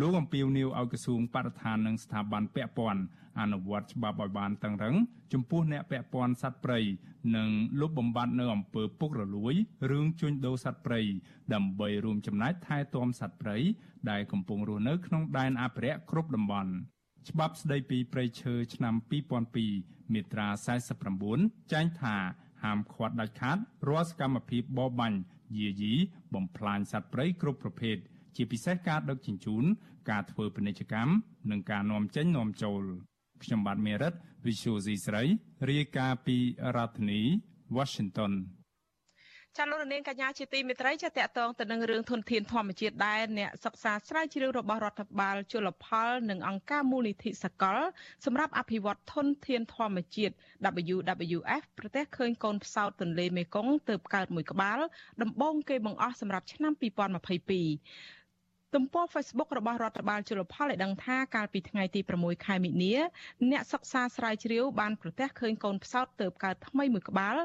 [0.00, 3.02] លោកអំពាវនាវឲ្យក្រសួងបរិស្ថាននិងស្ថាប័នពាក់ព័ន្ធ
[3.38, 4.94] អនុវត្តច្បាប់ឲ្យបានតឹងរឹង
[5.32, 6.80] ចំពោះអ្នកពាក់ព័ន្ធសត្វព្រៃ
[7.36, 7.48] និង
[7.80, 9.54] លុបបំបាត់នៅអំពើពុករលួយ
[9.90, 11.00] រឿងជួញដូរសត្វព្រៃ
[11.54, 13.56] ដើម្បីរួមចំណែកថែទាំសត្វព្រៃ
[14.10, 16.72] ដែលកំពុងរស់នៅក្នុងដែនអភិរក្សគ្រប់តំបន់
[17.28, 18.94] ច្បាប់ស្តីពីព្រៃឈើឆ្នាំ
[19.52, 20.48] 2002មាត្រា
[21.10, 22.16] 49ចែងថា
[22.62, 23.58] ហាមឃាត់ដាច់ខាត
[23.88, 25.18] រាល់សកម្មភាពបរបាញ់
[25.58, 25.94] យាយី
[26.34, 27.96] បំផ្លាញសត្វព្រៃគ្រប់ប្រភេទ
[28.36, 29.64] ជាពិសេសការដឹកជញ្ជូន
[30.10, 31.12] ការធ្វើពាណិជ្ជកម្ម
[31.50, 32.84] និងការនាំចេញនាំចូល
[33.42, 34.14] ខ្ញុំបាទមេរិត
[34.46, 35.22] Visual C ស្រី
[35.70, 36.36] រាយការណ៍ពី
[36.76, 37.20] រដ្ឋធានី
[37.76, 38.32] Washington
[39.58, 47.78] ចាលោកនាងកញ្ញាជាទីមេត្រីចាតកតងទៅនឹងរឿងធនធានធម្មជាតិដែរអ្នកសិក្សាស្រាវជ្រាវរបស់រដ្ឋបាលជលផល និងអង្គការមូលនិធិសកល
[48.24, 50.34] សម្រាប់អភិវឌ្ឍធនធានធម្មជាតិ
[50.94, 54.78] WWF ប្រទះឃើញកូនផ្សោតទន្លេមេគង្គទើបកើតមួយក្បាល
[55.22, 58.19] ដំបូងគេបង្អស់សម្រាប់ឆ្នាំ2022
[58.76, 62.94] ទំព័រ Facebook របស់រដ្ឋបាលជលផលឲ្យដឹងថាកាលពីថ្ងៃទី6ខែមិនិនា
[63.50, 67.36] អ្នកសិក្សាស្រាវជ្រាវបានប្រទះឃើញកូនផ្សោតទើបកើតថ្មីមួយក្បាល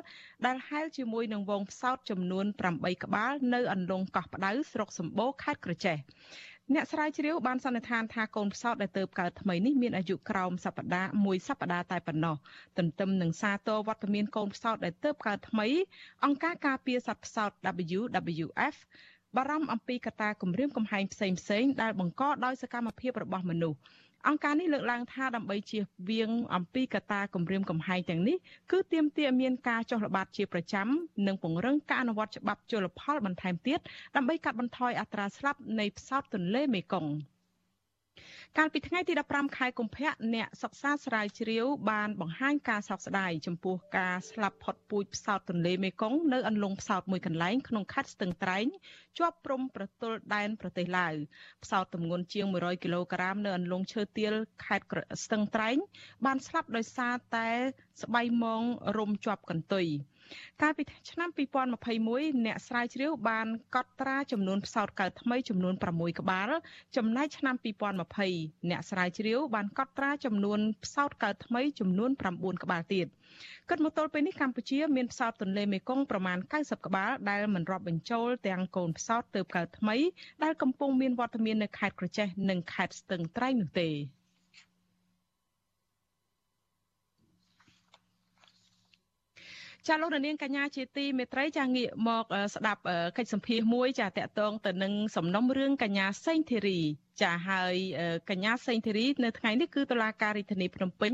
[0.46, 2.46] ដែលហែលជាមួយនឹងវងផ្សោតចំនួន
[2.76, 5.98] 8ក្បាលនៅអន្លង់កោះផ្ដៅស្រុកសម្បូរខេត្តក្រចេះ
[6.74, 12.36] អ្នកស្រាវជ្រាវបានសន្និដ្ឋានថាកូនផ្សោតដែលទើបកើតថ្មីនេះមានអាយុក្រោមសប្តាហ៍មួយសប្តាហ៍តែប៉ុណ្ណោះ
[12.78, 15.68] ទន្ទឹមនឹងសារតវត្តមានកូនផ្សោតដែលទើបកើតថ្មី
[16.26, 17.52] អង្គការការពារសត្វផ្សោត
[18.00, 18.76] WWF
[19.36, 23.80] បារម្ភអំពីកត្តាគំរាមកំហែងផ្សេងផ្សេងដែលបង្កដោយសកម្មភាពរបស់មនុស្ស
[24.28, 28.38] អង្គការនេះលើកឡើងថាដើម្បីជៀសវាងអំពីកត្តាគំរាមកំហែងទាំងនេះ
[28.72, 30.88] គឺទាមទារមានការចុះល្បាតជាប្រចាំ
[31.28, 33.80] និងពង្រឹងការអនុវត្តច្បាប់ជលផលបន្ថែមទៀត
[34.16, 37.12] ដើម្បីកាត់បន្ថយអត្រាស្លាប់នៃផ្សោតទន្លេមេគង្គ។
[38.60, 48.66] កាលពីថ្ងៃទី15ខែកុម្ភៈអ្នកសិក្សាស្រាវជ្រាវបានបង្ហាញការសោកស្ដាយចំពោះការស្លាប់ផុតពូជផ្សោតទន្លេមេគង្គនៅអន្លង់ផ្សោតមួយកន្លែងក្នុងខេត្តស្ទឹងត្រែង
[49.18, 51.14] ជាប់ព្រំប្រទល់ដែនប្រទេសឡាវ
[51.64, 54.34] ផ្សោតទម្ងន់ជាង100គីឡូក្រាមនៅអន្លង់ឈើទាល
[54.66, 54.88] ខេត្ត
[55.24, 55.78] ស្ទឹងត្រែង
[56.26, 57.50] បានស្លាប់ដោយសារតែ
[58.04, 58.64] ស្បៃមង
[58.98, 59.88] រុំជាប់កន្ទុយ
[60.62, 61.30] កាលពីឆ្នាំ
[61.88, 66.50] 2021អ្នកស្រាវជ្រាវបានកត់ត្រាចំនួនផ្សោតកើតថ្មីចំនួន6ក្បាល
[66.96, 67.56] ចំណែកឆ្នាំ
[68.12, 73.08] 2020អ្នកស្រាវជ្រាវបានកត់ត្រាចំនួនផ្សោតកើតថ្មីចំនួន9ក្បាលទៀត
[73.70, 79.96] គិតមកទល់ពេលនេះកម្ពុជាមានផ្សោតទន្លេមេគង្គប្រមាណ90ក្បាលដែលមិនរាប់បញ្ចូលទាំងកូនផ្សោតទើបកើតថ្មី
[80.44, 83.90] ដែលកំពុងមានវត្តមាននៅខេត្តក្រចេះនិងខេត្តស្ទឹងត្រែងនោះទេ
[89.88, 92.24] ចាលោកនាងកញ្ញាជាទីមេត្រីចាងាកមក
[92.54, 92.82] ស្ដាប់
[93.18, 96.80] កិច្ចសម្ភាសមួយចាតកតងទៅនឹងសំណុំរឿងកញ្ញាសេងធីរី
[97.22, 97.76] ចាហើយ
[98.30, 101.14] កញ្ញាសេងធីរីនៅថ្ងៃនេះគឺតុលាការរាជធានីភ្នំពេញ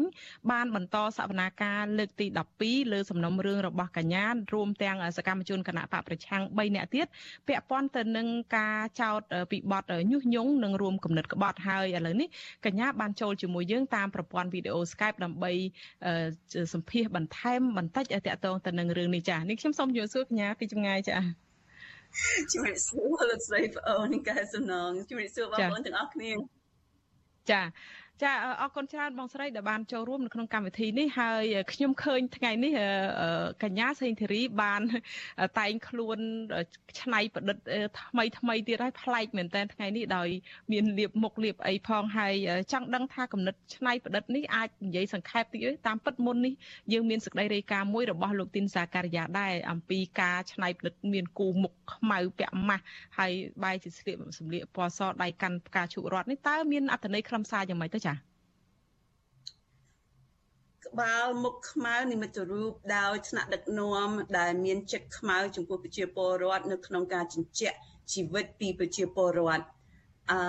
[0.51, 2.25] បានបន្តសវនាការលើកទី
[2.61, 7.07] 12លើសំណុំរឿងរបស់កញ្ញារួមទាំងសកម្មជនគណៈបកប្រឆាំង3នាក់ទៀត
[7.47, 8.27] ពាក់ព័ន្ធទៅនឹង
[8.57, 9.21] ការចោទ
[9.51, 12.27] ពីបទញុះញង់និងរួមគំនិតក្បត់ហើយឥឡូវនេះ
[12.65, 15.51] កញ្ញាបានចូលជាមួយយើងតាមប្រព័ន្ធវីដេអូ Skype ដើម្បី
[16.73, 21.50] សម្ភាសបន្ថែមបន្តិចទាក់ទងទៅនឹងរឿងនេះចានេះខ្ញុំសូមជម្រាបសួរកញ្ញាពីចម្ងាយចា
[22.51, 26.31] ជំរាបសួរលោកស្រីប្អូននិងកែសំណងជំរាបសួរបងប្អូនទាំងអស់គ្នា
[27.51, 27.61] ចា
[28.23, 31.43] ចាអរគុណច្រើនបងស្រីដែលបានចូលរួមនៅក្នុងកម្មវិធីនេះហើយ
[31.73, 32.71] ខ្ញុំឃើញថ្ងៃនេះ
[33.63, 34.81] កញ្ញាសេងធីរីបាន
[35.59, 36.17] តែងខ្លួន
[37.01, 37.57] ឆ្នៃប្រឌិត
[38.01, 40.29] ថ្មីថ្មីទៀតហើយប្លែកមែនតើថ្ងៃនេះដោយ
[40.71, 42.33] មានលៀបមុខលៀបអីផងហើយ
[42.71, 46.53] ចង់ដឹងថាកំណត់ឆ្នៃប្រឌិតនេះអាចនិយាយសង្ខេបតិចតាមពិតមុននេះ
[46.93, 52.83] យើងមានសេចក្តីរាយការណ៍មួយរបស់លោកទីនសាការីយ៉ាដែរអំពីការឆ្នៃប្រឌិតមានគូមុខខ្មៅពាក់ម៉ាស់
[53.17, 53.31] ហើយ
[53.63, 58.10] បែរជាស្លៀកសម្លៀកពណ៌សដៃកាន់ផ្កាឈូករ័ត្ននេះតើមានអត្ថន័យខ្លឹមសារយ៉ាងម៉េចទៅចា៎
[60.91, 67.77] ក្បាលមុខខ្មៅនិមិត្តរូបដោយថ្នាក់ដឹកនាំដែលមានចិត្តខ្មៅចំពោះប្រជាពលរដ្ឋនៅក្នុងការជញ្ជាក់
[68.13, 69.65] ជីវិតពីប្រជាពលរដ្ឋ
[70.31, 70.39] អឺ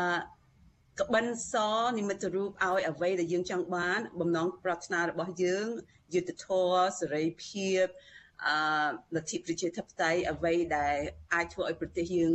[1.01, 1.55] កក្បិនស
[1.99, 5.67] និមិត្តរូបឲ្យអ្វីដែលយើងចង់បាន បំណងប្រាថ្នារបស់យើង
[6.15, 7.85] យុទ្ធធរសេរីភាព
[8.47, 8.57] អឺ
[9.15, 10.97] លទ្ធិប្រជាធិបតេយ្យអ្វីដែល
[11.35, 12.33] អាចធ្វើឲ្យប្រទេសយើង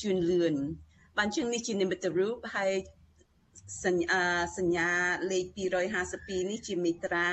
[0.00, 0.54] ជឿនលឿន
[1.18, 2.72] បានជាងនេះជានិមិត្តរូបហើយ
[3.84, 4.22] សញ្ញា
[4.58, 4.90] សញ្ញា
[5.30, 5.44] លេខ
[5.98, 7.28] 252នេះជាមេត្រា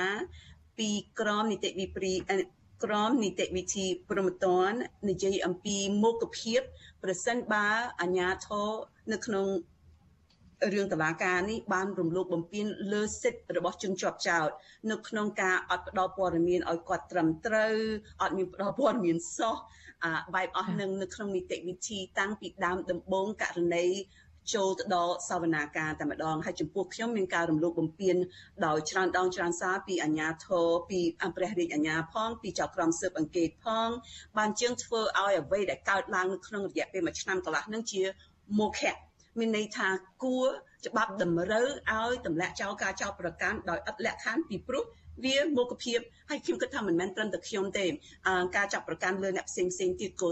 [0.78, 0.90] ពី
[1.20, 2.12] ក្រមនីតិវិព្រី
[2.84, 4.72] ក្រមនីតិវិធីប្រមត្តន
[5.10, 6.60] និយាយអំពីមុខភាព
[7.02, 7.68] ប្រសិនបើ
[8.00, 8.68] អាជ្ញាធរ
[9.12, 9.46] នៅក្នុង
[10.72, 14.48] រឿងតឡាការនេះបានរំលោភបំពានលើសិទ្ធិរបស់ជនជាប់ចោត
[14.90, 17.74] នៅក្នុងការអត់ផ្ដល់ព័ត៌មានឲ្យគាត់ត្រឹមត្រូវ
[18.22, 19.56] អត់មានផ្ដល់ព័ត៌មានសោះ
[20.04, 23.86] អាបែបអស់នឹងនៅក្នុងនីតិវិធីតាំងពីដើមដំបូងករណី
[24.54, 28.16] ចូលទៅដល់សវនាការតែម្ដងហើយចំពោះខ្ញុំមានការរំលោភបំពាន
[28.66, 31.00] ដោយច្រើនដងច្រើនសារពីអាជ្ញាធរពី
[31.36, 33.88] ព្រះរាជអាជ្ញាផងពីចៅក្រមស៊ើបអង្កេតផង
[34.38, 38.02] បានជាងធ្វើឲ្យអ្វីដែលកើតឡើងនៅក្នុងរយៈពេលមួយឆ្នាំកន្លះនឹងជា
[38.58, 38.96] មោឃៈ
[39.38, 39.88] មានន័យថា
[40.22, 40.46] គួរ
[40.86, 44.84] ច្បាប់តម្រូវឲ្យទម្លាក់ចោលការចោទប្រកាន់ដោយឥតលក្ខខណ្ឌពីព្រោះ
[45.24, 45.98] វាមុខភាព
[46.30, 47.86] ហើយខ្ញុំគិតថាមិនមែនត្រឹមតែខ្ញុំទេ
[48.56, 50.30] ការចាប់ប្រកាន់លើអ្នកផ្សេងផ្សេងទៀតក៏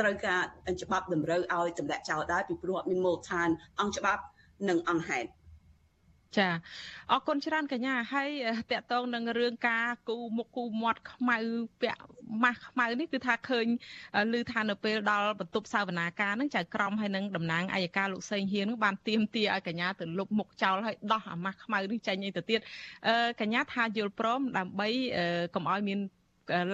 [0.00, 0.40] ត្រូវការ
[0.82, 3.48] ច្បាប់តម្រូវឲ្យទម្លាក់ចោលដែរពីព្រោះអត់មានមូលដ្ឋាន
[3.80, 4.22] អង្គច្បាប់
[4.68, 5.28] និងអង្គហេតុ
[6.38, 6.48] ចា
[7.12, 8.30] អរគុណច្រើនកញ្ញាហើយ
[8.72, 11.36] តកតងនឹងរឿងការគូមុខគូមាត់ខ្មៅ
[11.82, 12.00] ពាក់
[12.42, 13.66] ម៉ាស់ខ្មៅនេះគឺថាឃើញ
[14.38, 22.60] ឮថានៅពេលដល់បន្ទប់សាវនាការនឹងចៅក្រមហើយនឹងតំណាងអัยការលោកសេងហ៊ាននឹងបានទៀមទាឲ្យកញ្ញាទៅលុបមុខចោលហើយដោះអាម៉ាស់ខ្មៅនេះចេញទៅទៀត
[23.40, 24.88] កញ្ញាថាយល់ព្រមដើម្បី
[25.54, 25.98] កុំឲ្យមាន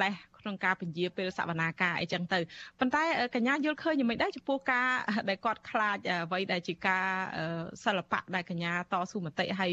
[0.02, 2.38] លេះ ក្នុងការពន្យាពេលសវនាការអីចឹងទៅ
[2.80, 3.02] ប៉ុន្តែ
[3.34, 4.88] កញ្ញាយល់ឃើញយ៉ាងម៉េចដែរចំពោះការ
[5.28, 7.06] ដែលគាត់ខ្លាចអ្វីដែលជាការ
[7.84, 9.72] សិល្បៈដែលកញ្ញាតស៊ូមតិហើយ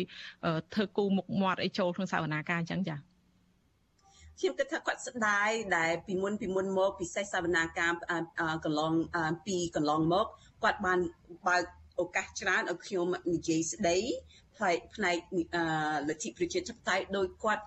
[0.74, 3.00] ធ្វើគូមុខមាត់អីចូលក្នុងសវនាការអញ្ចឹងចា៎
[4.40, 7.94] ខ្ញុំគិតថាគាត់ស្ដាយដែលពីមុនពីមុនមកពិសេសសវនាការ
[8.66, 8.94] កន្លង
[9.48, 10.26] ពីកន្លងមក
[10.64, 11.00] គាត់បាន
[11.48, 11.64] បើក
[12.02, 13.98] ឱកាសច្រើនឲ្យខ្ញុំនិយាយស្ដី
[14.58, 15.18] ផ្នែកផ្នែក
[16.10, 17.66] លទ្ធិប្រជាធិបតេយ្យដោយគាត់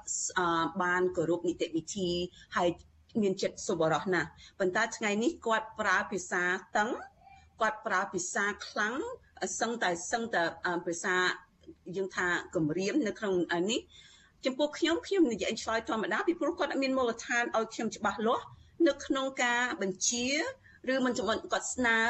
[0.82, 2.11] បានគោរពនីតិវិធី
[2.57, 2.68] ហើយ
[3.20, 6.44] មានចិត្តសុបរោះណាស់ប៉ុន្តែថ្ងៃនេះគាត់ប្រើភាសា
[6.76, 6.88] តឹង
[7.60, 8.94] គាត់ប្រើភាសាខ្លាំង
[9.60, 10.42] សឹងតែសឹងតែ
[10.86, 11.16] ភាសា
[11.96, 13.34] យើងថាគម្រាមនៅក្នុង
[13.70, 13.80] នេះ
[14.44, 18.44] ចំពោះខ្ញុំខ្ញុំនិយាយឆ្លើយធម្មតាពីព្រោះគាត់អត់មានមូលដ្ឋានឲ្យខ្ញុំច្បាស់លាស់
[18.88, 20.26] នៅក្នុងការបញ្ជា
[20.92, 22.00] ឬមិនចំណគាត់ស្នើ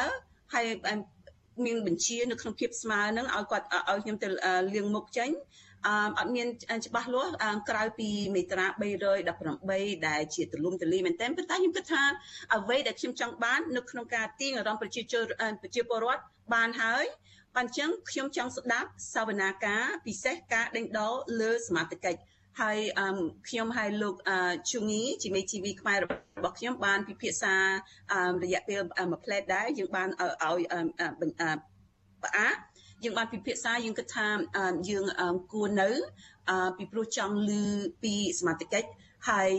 [0.55, 0.67] ហើយ
[1.65, 4.29] មានបញ្ជានៅក្នុងភាពស្មើនឹងឲ្យគាត់ឲ្យខ្ញុំទៅ
[4.75, 5.31] លៀងមុខចេញ
[5.87, 6.47] អអត់មាន
[6.87, 7.33] ច្បាស់លាស់
[7.71, 8.67] ក្រៅពីមេត្រា
[9.37, 12.03] 318ដែលជាទលំទលីមែនទែនប៉ុន្តែខ្ញុំគិតថា
[12.55, 15.25] អ្វីដែលខ្ញុំចង់បាននៅក្នុងការទាញអារម្មណ៍ប្រជាជន
[15.63, 16.23] ប្រជាពលរដ្ឋ
[16.55, 17.05] បានហើយ
[17.57, 22.17] បានចឹងខ្ញុំចង់ស្ដាប់សវនាការពិសេសការដេញដោលលើសមាជិក
[22.61, 22.79] ហើយ
[23.49, 24.15] ខ្ញុំហើយលោក
[24.71, 26.07] ជុងីជាមេ TV ខ្មែររ
[26.45, 27.55] បស់ខ្ញុំបានពិភាក្សា
[28.43, 28.81] រយៈពេល
[29.11, 30.61] មួយផ្លែតដែរយើងបានឲ្យ
[32.25, 32.55] ផ្អាក
[33.05, 34.27] យើងបានពិភាក្សាយើងគិតថា
[34.89, 35.05] យើង
[35.53, 35.91] គួរនៅ
[36.79, 37.51] ពីព្រោះចង់ឮ
[38.03, 38.85] ពីសមាជិក
[39.29, 39.51] ហើយ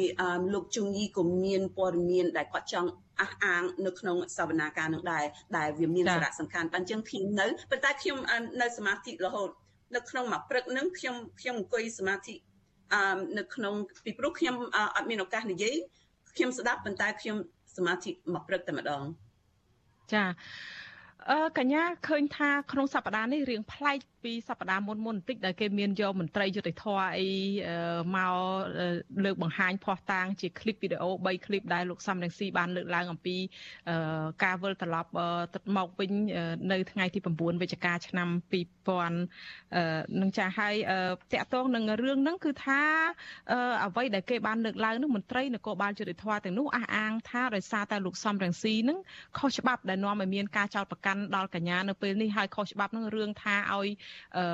[0.53, 2.89] លោកជុងយីក៏មានព័ត៌មានដែលគាត់ចង់
[3.21, 5.25] អះអាងនៅក្នុងសវនាការនឹងដែរ
[5.57, 8.17] ដែលវាមានសារៈសំខាន់បានចឹងខ្ញុំនៅប៉ុន្តែខ្ញុំ
[8.61, 9.49] នៅសមាធិរហូត
[9.95, 12.35] នៅក្នុងមួយព្រឹកនឹងខ្ញុំខ្ញុំអង្គុយសមាធិ
[12.93, 13.73] អឺនៅក្នុង
[14.05, 14.55] ពីព្រោះខ្ញុំ
[14.95, 15.75] អត់មានឱកាសនិយាយ
[16.35, 17.37] ខ្ញុំស្ដាប់ប៉ុន្តែខ្ញុំ
[17.77, 19.01] សមាធិមួយព្រឹកតែម្ដង
[20.13, 20.82] ចាអឺ
[21.58, 26.84] កញ្ញាឃើញថាក្នុងសប្តាហ៍នេះរឿងប្លែកពីសប្តាហ៍មុនមុនបន្តិចដែលគេមានយកមន្ត្រីយុតិធធ
[27.18, 27.28] អី
[28.16, 28.34] មក
[29.24, 33.36] លើកបង្ហាញភ័ស្តុតាងជាคลิปវីដេអូ3คลิปដែលលោកសំរងស៊ីបានលើកឡើងអំពី
[34.44, 35.10] ការវិលត្រឡប់
[35.54, 36.10] ទឹកមកវិញ
[36.72, 38.28] នៅថ្ងៃទី9វិច្ឆិកាឆ្នាំ
[39.02, 40.74] 2000នឹងចាស់ហើយ
[41.32, 42.82] តកតងនឹងរឿងហ្នឹងគឺថា
[43.84, 48.98] អ្វីដែលគេបានលើកឡើងនោះមន្ត្រីនគរបាលយុតិធធទាំងនោះអះអាងថាដោយសារតែលោកសំរងស៊ីហ្នឹង
[49.38, 53.87] ខុសច្បាប់ដែលនាំឲ្យមានការចោទប្រកាន់ ន់ដល់កញ្ញានៅពេលនេះហើយខុសច្បាប់ហ្នឹងរឿងថាឲ្យ
[54.37, 54.45] អឺ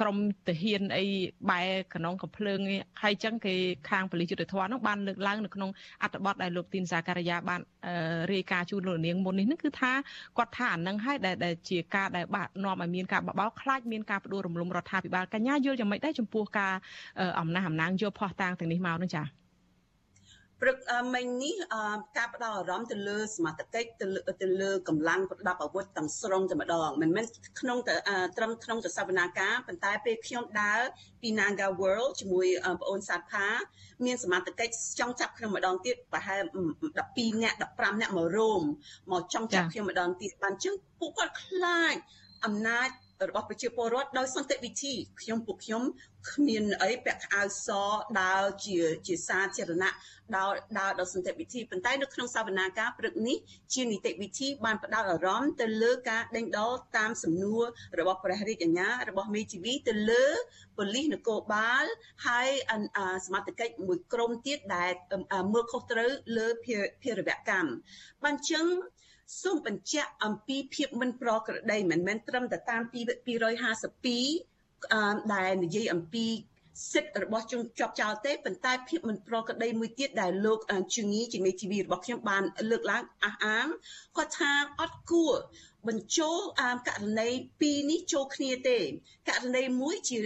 [0.00, 0.16] ក្រម
[0.48, 1.04] ទាហានអី
[1.50, 1.60] បែ
[1.94, 2.58] កណ្ងកំភ្លើង
[3.02, 3.54] ហើយចឹងគេ
[3.90, 5.70] ខាងពលិយុទ្ធធម៌នោះបានលើកឡើងនៅក្នុង
[6.02, 7.60] អត្ថបទដែលលោកទីនសាការីយ៉ាបាន
[8.32, 9.92] រាយការណ៍ជូនលោកនាងមុននេះនឹងគឺថា
[10.38, 16.74] គាត់ថាអានឹងហើយដែលជាការដែលបាក់នាំឲ្យមានការបបោខ្លាចមានការបដួលរំលំរដ្ឋាភិបាលកញ្ញាយល់យ៉ាងម៉េចដែរចំពោះការ
[17.40, 19.41] អំណះអំណាងយកផោះតាំងទាំងនេះមកនោះចា៎
[20.62, 20.78] ព្រឹក
[21.14, 21.54] មិញនេះ
[22.16, 27.26] ការផ្ដោតអារម្មណ៍ទៅលើសមត្ថកិច្ចទៅលើទៅលើកម្លាំងប្រដាប់អាវុធទាំងស្រុងតែម្ដងមិនមែន
[27.60, 27.94] ក្នុងតែ
[28.36, 30.80] ត្រឹមក្នុងតែសវនាការប៉ុន្តែពេលខ្ញុំដើរ
[31.22, 32.46] ពី Naga World ជាមួយ
[32.80, 33.46] បងអូនសាទផា
[34.04, 36.42] មានសមត្ថកិច្ចចង់ចាប់ខ្ញុំម្ដងទៀតប្រហែល
[36.92, 38.62] 12នាក់15នាក់មករោម
[39.12, 41.94] មកចង់ចាប់ខ្ញុំម្ដងទៀតបានចឹងពួកគាត់ខ្លាច
[42.44, 42.88] អំណាច
[43.28, 45.82] របស់ប្រជាពលរដ្ឋដោយសន្តិវិធីខ្ញុំពួកខ្ញុំ
[46.30, 47.68] គ្មានអីពាក់ខោអាវស
[48.20, 49.92] ដើរជាជាសាធារណៈ
[50.36, 53.36] ដើរដើរដោយសន្តិវិធីប៉ុន្តែនៅក្នុងសវនាការព្រឹកនេះ
[53.74, 57.64] ជានីតិវិធីបានផ្ដោតអារម្មណ៍ទៅលើការដេញដោលតាមសំណួរ
[57.98, 60.26] របស់ព្រះរាជអាជ្ញារបស់មេធាវីទៅលើ
[60.76, 61.84] ប៉ូលីសនគរបាល
[62.26, 62.48] ហើយ
[63.26, 64.92] សមត្ថកិច្ចមួយក្រុមទៀតដែល
[65.52, 66.46] មើលខុសត្រូវលើ
[67.02, 67.70] ភារវកម្ម
[68.24, 68.66] បានចឹង
[69.42, 76.26] សូមបញ្ជាក់អំពីភាពមិនប្រក្រតីមិនមែនត្រឹមតែតាម252ដែលនិយាយអំពី
[76.92, 80.58] សិទ្ធិរបស់ជនជាប់ចោលទេប៉ុន្តែភាពមិនប្រក្រតីមួយទៀតដែលលោក
[80.96, 83.66] ជងីជាមេធាវីរបស់ខ្ញុំបានលើកឡើងអះអាង
[84.16, 85.34] គាត់ថាអត់គួរ
[85.88, 86.38] បញ្ចូល
[86.88, 87.28] ករណី
[87.60, 88.78] ពីរនេះចូលគ្នាទេ
[89.28, 90.18] ករណីមួយជា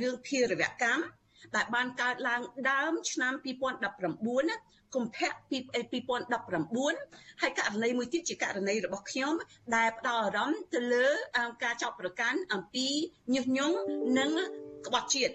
[0.00, 1.02] រឿងភារវកម្ម
[1.56, 4.56] ដែលបានកើតឡើងដើមឆ្នាំ2019ណា
[4.94, 5.28] កុម្ភៈ
[6.16, 9.32] 2019ហើយករណីមួយទៀតជាករណីរបស់ខ្ញុំ
[9.76, 11.06] ដែលផ្ដោតអារម្មណ៍ទៅលើ
[11.64, 12.88] ការចោទប្រកាន់អំពី
[13.34, 13.76] ញុះញង់
[14.18, 14.30] និង
[14.86, 15.34] ក្បត់ជាតិឥ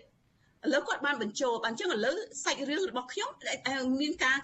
[0.73, 3.29] ឡូវគាត់បានបញ្ចូលបានចឹងឥឡូវសាច់រឿងរបស់ខ្ញុំ
[3.99, 4.37] មានការ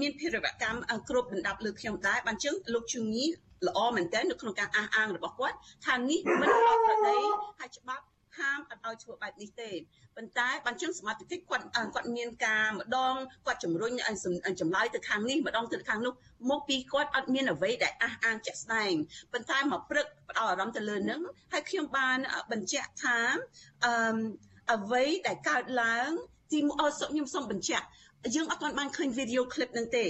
[0.00, 3.24] មានភារវកម្មគ្រប់ដណ្ដាប់លើខ្ញុំដែរបានចឹងលោកជងី
[3.66, 7.16] ល្អមែនតើនៅក្នុងការអះអាងរបស់គាត់ថានេះមិនប្រក្រតី
[7.60, 8.04] ហើយច្បាប់
[8.38, 9.70] ហាមអត់ឲ្យធ្វើបែបនេះទេ
[10.16, 11.64] ប៉ុន្តែបានជឹងសមត្ថកិច្ចគាត់
[11.94, 13.14] គាត់មានការម្ដង
[13.46, 13.92] គាត់ជំរុញ
[14.60, 16.14] ចម្លើយទៅខាងនេះម្ដងទៅខាងនោះ
[16.50, 18.92] មកពីគាត់អត់មានអ្វីដែលអះអាងជាក់ស្ដែង
[19.32, 21.20] ប៉ុន្តែមកព្រឹកផ្ដោតអារម្មណ៍ទៅលើនឹង
[21.52, 22.18] ហើយខ្ញុំបាន
[22.52, 23.18] បញ្ជាក់ថា
[23.84, 23.92] អឺ
[24.72, 26.10] អ្វីដែលកើតឡើង
[26.52, 27.86] ទីអសុខ្ញុំសូមបញ្ជាក់
[28.34, 30.06] យើងអត់ទាន់បានឃើញវីដេអូឃ្លីបនឹងទេ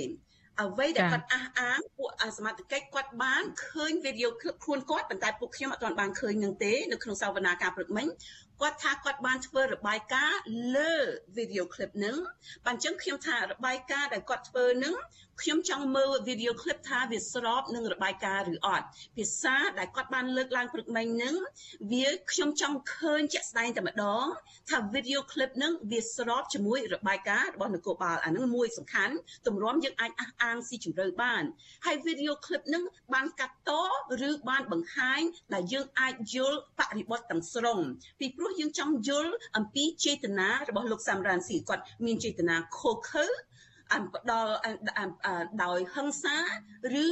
[0.60, 8.06] អ្វីដែលគាត់អះអាងពួកសមត្ថកិច្ចគាត់បានឃើញវីដេអូឃ្លីបខ្លួនគាត់ប៉ុន្តែពួកខ្ញុំអត់ទាន់បានឃើញនឹងទេនៅក្នុងសវនាការព្រឹកមិញ
[8.60, 10.40] គាត់ថាគាត់បានធ្វើរបាយការណ៍
[10.76, 10.92] លើ
[11.36, 12.16] វីដេអូឃ្លីបនឹង
[12.66, 14.94] បានអញ្ចឹងខ្ញុំថារបាយការណ៍ដែលគាត់ធ្វើនឹង
[15.42, 18.86] ខ្ញុំចង់មើលវីដេអូឃ្លីបថាវាស្របនឹងរបាយការណ៍ឬអត់
[19.16, 21.34] ភាសាដែលគាត់បានលើកឡើងព្រឹកមិញនឹង
[21.92, 24.24] វាខ្ញុំចង់ឃើញជាក់ស្ដែងតែម្ដង
[24.70, 29.14] ថាវីដេអូឃ្លីបនឹងវាស្របជាមួយរបាយការណ៍របស់នគរបាលអានឹងមួយសំខាន់
[29.46, 31.42] ទម្រាំយើងអាចអះអាងស៊ីជម្រៅបាន
[31.86, 32.82] ហើយវីដេអូឃ្លីបនឹង
[33.14, 33.70] បានកាត់ត
[34.28, 35.20] ឬបានបង្ហាញ
[35.54, 37.78] ដែលយើងអាចយល់បរិបទទាំងស្រុង
[38.20, 43.26] ពីព្រោះយើងចង់យល់អំពីចេតនារបស់លោកសាមរ៉ានស៊ីគាត់មានចេតនាខុសខើ
[43.94, 44.52] អំផ្ដល់
[45.64, 46.36] ដោយហិង្សា
[47.04, 47.06] ឬ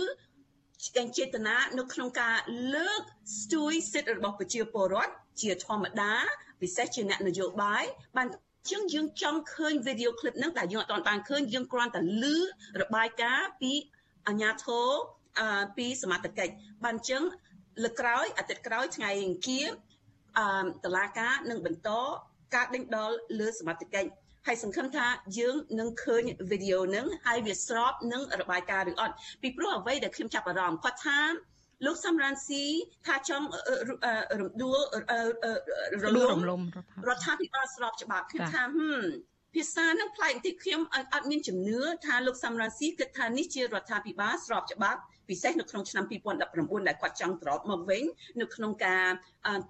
[1.17, 2.37] ចេតនានៅក្នុងការ
[2.75, 3.03] លើក
[3.41, 5.13] ស្ទួយសិទ្ធិរបស់ប្រជាពលរដ្ឋ
[5.43, 6.13] ជាធម្មតា
[6.61, 7.85] ពិសេសជាអ្នកនយោបាយ
[8.17, 8.29] បាន
[8.71, 12.25] ជាងយើងចង់ឃើញវីដេអូឃ្លីបហ្នឹងតែយើងអត់បានឃើញយើងគ្រាន់តែឮ
[12.83, 13.73] របាយការណ៍ពី
[14.29, 14.87] អាញាធរ
[15.77, 16.53] ពីសមត្ថកិច្ច
[16.85, 17.23] បានចឹង
[17.85, 19.67] លើក្រោយអាទិត្យក្រោយថ្ងៃអង្គារ
[20.39, 20.47] អឺ
[20.85, 21.91] តឡាការនឹងបន្ត
[22.55, 23.11] ការដេញដោល
[23.41, 24.11] លើសមត្ថកិច្ច
[24.49, 25.07] ហើយសង្ឃឹមថា
[25.39, 31.19] យើងនឹងឃើញវីដេអូនឹងហើយវាស្របនឹងរបាយការណ៍ឬអត់ពីព្រោះអ្វីដែលខ្ញុំចាប់អារម្មណ៍គាត់ថា
[31.87, 32.65] លោកសំរ៉ាន់ស៊ី
[33.07, 33.47] ថាចង់
[34.41, 34.79] រំដួល
[36.05, 36.63] រលំ
[37.09, 39.03] រដ្ឋាភិបាលស្របច្បាប់ខ្ញុំថាហឹម
[39.55, 46.05] ភាសានឹងប្លែកបន្តិចខ្ញុំអត់មានជំនឿថាលោកសំរ៉ាន់ស៊ីគិតថានេះជារដ្ឋាភិបាលស្របច្បាប់ពិសេសនៅក្នុងឆ្នាំ
[46.47, 48.03] 2019ដែលគាត់ចង់ត្រឡប់មកវិញ
[48.41, 49.07] នៅក្នុងការ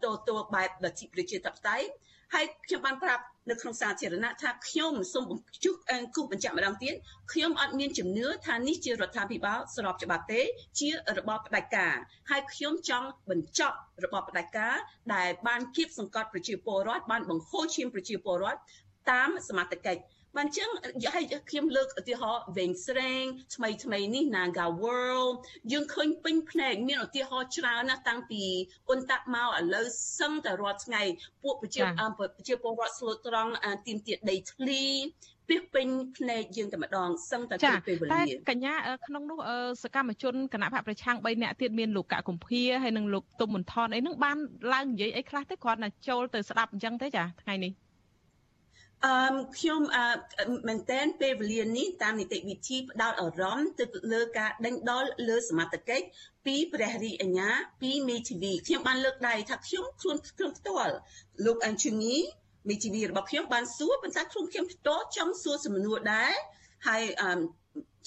[0.04, 1.86] តទល់បែបលទ្ធិប្រជាធិបតេយ្យ
[2.34, 5.74] ហើយខ្ញុំបានប្រាប់ នៅក្នុងសាធារណៈថាខ្ញុំសូមបញ្ជុះ
[6.16, 6.94] គូបញ្ជាក់ម្ដងទៀត
[7.32, 10.40] ខ្ញុំអត់មានជំនឿថានេះជារដ្ឋាភិបាលស្របច្បាប់ទេ
[10.80, 10.88] ជា
[11.18, 11.94] របបផ្ដាច់ការ
[12.30, 14.74] ហើយខ្ញុំចង់បញ្ចប់របបផ្ដាច់ការ
[15.14, 18.60] ដែលបានគៀបសង្កត់ប្រជាពលរដ្ឋបានបង្ហូរឈាមប្រជាពលរដ្ឋ
[19.10, 20.02] តាមសមត្ថកិច្ច
[20.38, 20.70] បានចឹង
[21.04, 23.24] ឲ្យខ្ញុំលើកឧទាហរណ៍វែងស្រេង
[23.54, 25.34] ថ្មីថ្មីនេះ Naga World
[25.72, 28.42] យើងឃើញពេញភ្នែកមានឧទាហរណ៍ច្រើនណាស់តាំងពី
[28.88, 29.86] អ៊ុនតាក់មកឥឡូវ
[30.18, 31.02] សឹងតែរាល់ថ្ងៃ
[31.42, 31.82] ពួកប្រជា
[32.18, 33.52] ប្រជាពលរដ្ឋស្លូតត្រង់
[33.86, 34.84] ទីមទៀតដីធ្លី
[35.48, 38.20] ពីពេញភ្នែកយើងតែម្ដងសឹងតែពេលពេលវេលាតែ
[38.50, 38.74] កញ្ញា
[39.06, 39.38] ក្នុងនោះ
[39.82, 44.38] សកម្មជនគណៈបកប្រឆាំង3នាក់ទៀតមានលោកកកុម្ភាហើយនិងលោកទុំមន្ថនអីហ្នឹងបាន
[44.72, 47.72] ឡើងនិយាយអីខ្លះទេគ្រាន់តែចូលទៅស្ដាប់អញ្ចឹងទេចាថ្ងៃនេះ
[49.06, 49.14] អឺ
[49.58, 50.04] ខ្ញុំអឺ
[50.68, 56.04] មែនតែនពេលវេលានេះតាមនីតិវិធីផ្ដោតអារម្មណ៍ទៅលើការដេញដោលលើសមត្ថកិច្ច
[56.46, 57.50] ពីព្រះរាជអាជ្ញា
[57.82, 60.94] ពីមេធាវីខ្ញុំបានលើកដៃថាខ្ញុំខ្លួនខ្ញុំផ្ទាល់
[61.46, 62.14] លោកអញ្ជនី
[62.68, 66.32] មេធាវីរបស់ខ្ញុំបានសួរប៉ុន្តែខ្លួនខ្ញុំផ្ទាល់ចង់សួរសំណួរដែរ
[66.86, 67.30] ហើយអឺ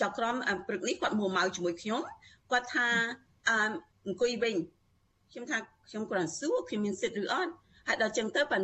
[0.02, 0.36] ចៅក្រម
[0.68, 2.02] ព្រឹកនេះគាត់មួម៉ៅជាមួយខ្ញុំ
[2.52, 2.88] គាត់ថា
[3.50, 3.58] អឺ
[4.06, 4.56] អង្គុយវិញ
[5.32, 5.58] ខ្ញុំថា
[5.90, 7.54] ខ្ញុំគ្រាន់សួរខ្ញុំមានសិទ្ធិឬអត់
[7.88, 8.64] ហើយដល់ចឹងទៅបាន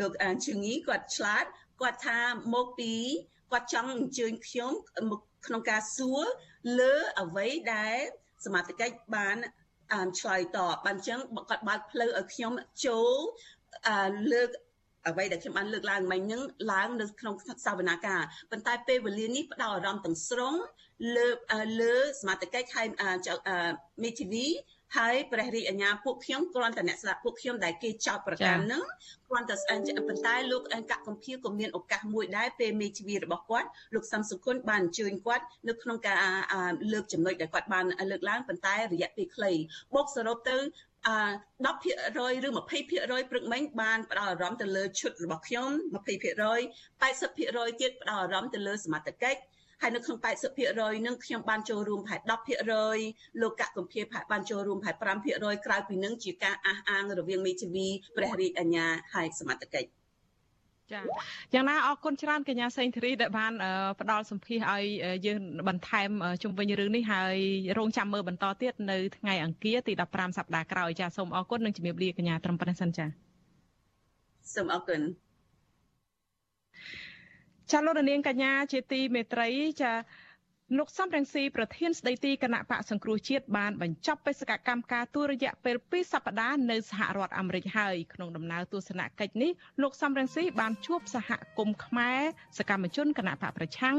[0.00, 0.12] លោក
[0.46, 1.44] ជឿងីគាត់ឆ្លាត
[1.80, 2.18] គាត់ថា
[2.54, 2.92] មកពី
[3.52, 4.72] គាត់ចង់អញ្ជើញខ្ញុំ
[5.10, 6.22] មកក្នុងការសួរ
[6.80, 7.96] លើអ្វីដែល
[8.44, 9.36] សមាជិកបាន
[10.20, 12.52] ឆ្លើយតបបានចឹងគាត់បើកផ្លូវឲ្យខ្ញុំ
[12.86, 13.12] ចូល
[14.32, 14.50] លើក
[15.08, 16.42] អ្វីដែលខ្ញុំបានលើកឡើងមិញហ្នឹង
[16.72, 17.34] ឡើងនៅក្នុង
[17.66, 20.54] សវនាការប៉ុន្តែពេលវេលានេះផ្ដោតអារម្មណ៍ទាំងស្រុង
[21.16, 21.28] លើ
[21.80, 22.86] លើសមាជិកហើយ
[24.02, 24.46] មេធាវី
[24.96, 28.84] ហើយព្រះរាជអាជ្ញាពួកខ្ញុំគ្រាន់តែអ្នកស្ដាប់ពួកខ្ញុំដែលគេចោទប្រកាន់ហ្នឹង
[29.28, 29.78] គ្រាន់តែស្អែក
[30.08, 36.18] ប៉ុន្តែលោកអង្កកំភៀក៏មានឱកាសមួយដែរពេលមេជីវីរបស់គាត់លោកសំសុគន្ធបានអញ្ជើញគាត់នៅក្នុងការ
[36.92, 39.52] លើកចំណុចដែលគាត់បានលើកឡើងប៉ុន្តែរយៈពេលខ្លី
[39.94, 40.56] បូកសរុបទៅ
[41.06, 41.16] អឺ
[41.66, 42.68] 10%ឬ20%
[43.30, 49.40] ព្រឹកមិញបានផ្ដោតអារម្មណ៍ទៅលើឈុតរបស់ខ្ញុំ20% 80%ទៀតផ្ដោតអារម្មណ៍ទៅលើសមត្ថកិច្ច
[49.82, 50.18] ហើយនៅក្នុង
[50.62, 52.20] 80%នឹងខ្ញុំបានចូលរួមប្រហែល
[52.80, 60.02] 10%លោកកកកំភៀប្រហែលបានចូលរួមប្រហែល5%ក្រៅពីនឹងជាការអះអាងរវាងមេធាវីព្រះរាជអាជ្ញាហើយសមត្ថកិច្ច
[60.92, 61.00] ចា
[61.54, 63.52] យ៉ាងណាអរគុណច្រើនកញ្ញាសេងធីរីដែលបាន
[64.00, 64.84] ផ្ដល់សម្ភារឲ្យ
[65.26, 66.10] យើងបន្ថែម
[66.42, 67.36] ជុំវិញរឿងនេះហើយ
[67.78, 73.06] រងចាំមើលបន្តទៀតនៅថ្ងៃអង្គារទី15សប្តាហ៍ក្រោយចាសូមអរគុណនិងជំរាបលាកញ្ញាត្រឹមប៉ុណ្្នេះសិនចា
[74.54, 75.00] សូមអរគុណ
[77.70, 79.48] ចាលោកនាងកញ្ញាជាទីមេត្រី
[79.82, 79.92] ចា
[80.78, 89.50] លោកសំរងស៊ីប្រធានស្ដីទីគណៈបកសង្គ្រោះជាតិបានបញ្ចប់បេសកកម្មការទូរយៈពេល2សប្តាហ៍នៅសហរដ្ឋអាមេរិកហើយក្នុងដំណើរទស្សនកិច្ចនេះ
[89.82, 92.20] លោកសំរងស៊ីបានជួបសហគមន៍ខ្មែរ
[92.58, 93.96] សកម្មជនគណៈបកប្រឆាំង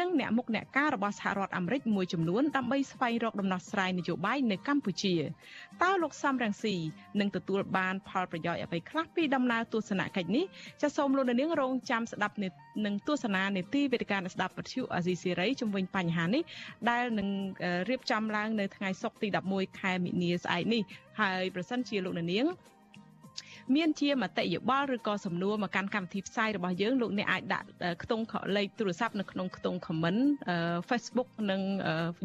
[0.00, 5.14] និងអ្នកមុខអ្នកការរបស់សហរដ្ឋអាមេរិកមួយចំនួនដើម្បីស្វែងរកដំណោះស្រាយនយោបាយនៅកម្ពុជា
[5.82, 6.74] តើលោកសំរងស៊ី
[7.20, 10.44] នឹងទទួលបានផលប្រយោជន៍អ្វីខ្លះពីដំណើរទស្សនកិច្ចនេះ
[10.82, 12.36] ចាសសូមលោកនាងរងចាំស្ដាប់
[12.84, 16.42] នឹងទស្សនានេតិវេទិកាស្ដាប់ពទ្យុអាស៊ីសេរីជំវិញបញ្ហាហានេះ
[16.90, 17.28] ដែលនឹង
[17.88, 20.82] រៀបចំឡើងនៅថ្ងៃសុក្រទី11ខែមិនិនាស្អែកនេះ
[21.20, 22.46] ហើយប្រសិនជាលោកនាង
[23.76, 27.66] មានជាមតិយោបល់ឬក៏សំណួរមកកាន់កម្មវិធីផ្សាយរបស់យើងលោកអ្នកអាចដាក់
[28.02, 28.24] ខ្ទង់
[28.56, 30.20] លេខទូរស័ព្ទនៅក្នុងខ្ទង់ comment
[30.88, 31.60] Facebook និង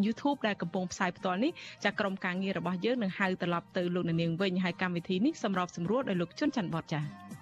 [0.06, 1.52] YouTube ដែលកំពុងផ្សាយផ្ទាល់នេះ
[1.86, 7.41] ចាក្រុមការងាររបស់យើងនឹងហៅត្រឡប់ទៅលោកនាងវិញហើយកម្មវិធីនេះសម្របសម្រួលដោយលោកជុនច័ន្ទបតចា៎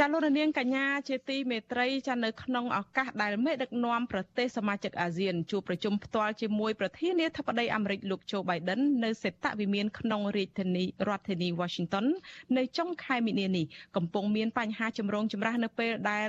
[0.00, 12.06] ចាលោកនាងកញ្ញាជាទីមេត្រីចានៅក្នុងឱកាសដែលមេដឹកនាំប្រទេសសមាជិកអាស៊ានជួបប្រជុំផ្ទាល់ជាមួយប្រធានាធិបតីអាមេរិកលោកโจ Biden នៅសេតវិមានក្នុងរាជធានីរដ្ឋធានី Washington
[12.56, 13.64] នៅចុងខែមីនានេះ
[13.96, 16.28] កំពុងមានបញ្ហាចម្រូងចម្រាសនៅពេលដែល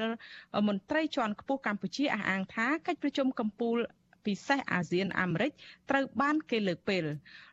[0.68, 5.51] មន្ត្រីជាន់ខ្ពស់កម្ពុជាអះអាងថាកិច្ចប្រជុំកម្ពុជា ពិសេសអាស៊ានអាមេរិក
[5.89, 7.03] ត្រូវបានគេលើកពេល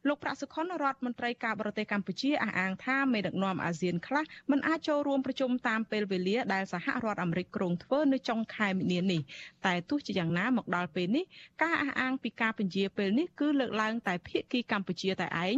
[0.08, 9.20] លោកប្រាក់សុខុនរដ្ឋមន្ត្រីការបរទេសកម្ពុជាអះអាងថាមេដឹកនាំអាស៊ានខ្លះមិនអាចចូលរួមប្រជុំតាមពេលវេលាដែលសហរដ្ឋអាមេរិកគ្រោងធ្វើនៅចុងខែមីនានេះ
[9.66, 11.24] តែទោះជាយ៉ាងណាមកដល់ពេលនេះ
[11.62, 15.56] ការអះអាងពីការពន្យាពេលនេះគឺលើកឡើងតែភាគីកម្ពុជាតែឯង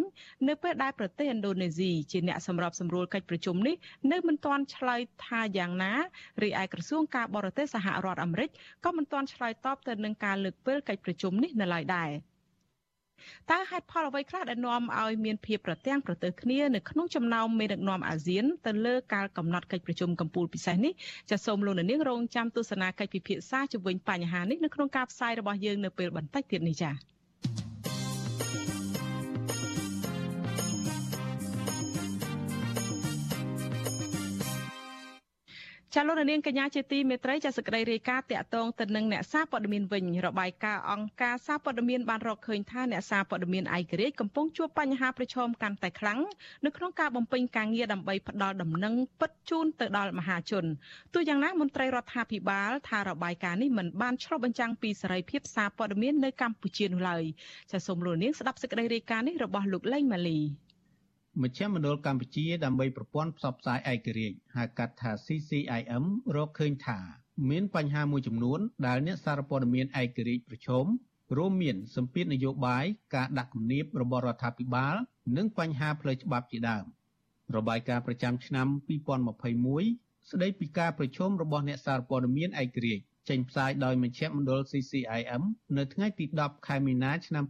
[0.48, 3.74] នៅពេលដែលប្រទេសឥណ្ឌូនេស៊ីជាអ្នកសម្របសម្រួលកិច្ចប្រជុំនេះ
[4.12, 5.92] នៅមិនទាន់ឆ្លើយថាយ៉ាងណា
[6.42, 8.50] រីឯក្រសួងការបរទេសសហរដ្ឋអាមេរិក
[8.84, 12.10] ក៏មិនទាន់ឆ្លើយតបទៅនឹងការលើកពេលកិច្ចប្រជុំនេះនៅឡើយដែរ
[13.50, 20.92] តើហេតុផលអ្វីខ្លះដែលនាំឲ្យមានភាពប្រទាំងប្រទើគ្នានៅក្នុងចំណោមមេដឹកនាំអាស៊ានទៅលើការកំណត់កិច្ចប្រជុំកម្ពុជាពិសេសនេះ
[21.30, 27.13] ចាសសូមលោកនាងរងចាំទស្សនាកិច្ចពិភាក្សាជុំវិញបញ្ហានេះនៅក្នុងការផ្សាយរបស់យើងនៅពេលបន្តិចទៀតនេះចា៎
[35.96, 46.20] ចាលោកនាងកញ្ញាជាទីមេត្រីចាសក្តីរាយការណ៍តាក់ទងទៅនឹងអ្នកសារព័ត៌មានវិញរបាយការណ៍អង្គការសារព័ត៌មានបានរកឃើញថាអ្នកសារព័ត៌មានឯករាជ្យកំពុងជួបបញ្ហាប្រឈមកាន់តែខ្លាំង
[46.64, 50.64] នៅក្នុងការបំពេញការងារដើម្បីផ្ដល់ដំណឹងពិតជូនទៅដល់មហាជន
[51.14, 57.24] ទោះយ៉ាងណាមន្ត្រីរដ្ឋាភិបាលថារបាយការណ៍នេះមិនបានឆ្លុះបញ្ចាំងពីសេរីភាពសារព័ត៌មាននៅកម្ពុជានោះឡើយ
[57.70, 60.40] ចាសសូមលោកនាងស្ដាប់សេចក្តីរាយការណ៍នេះរបស់លោកលេងម៉ាលី
[61.42, 66.04] មជ្ឈមណ្ឌលកម្ពុជាដើម្បីប្រព័ន្ធផ្សព្វផ្សាយឯករាជ្យហៅកាត់ថា CCIM
[66.36, 66.98] រកឃើញថា
[67.50, 70.86] មានបញ្ហាមួយចំនួនដែលអ្នកសារព័ត៌មានឯករាជ្យប្រឈម
[71.36, 74.94] រួមមានសម្ពាធនយោបាយការដាក់គំនាបរបស់រដ្ឋាភិបាល
[75.36, 76.84] និងបញ្ហាផ្លូវច្បាប់ជាដើម
[77.56, 78.68] របាយការណ៍ប្រចាំឆ្នាំ
[79.48, 85.42] 2021ស្ដីពីការប្រជុំរបស់អ្នកសារព័ត៌មានឯករាជ្យចេញផ្សាយដោយមជ្ឈមណ្ឌល CCIM
[85.76, 87.44] នៅថ្ងៃទី10ខែមីនាឆ្នាំ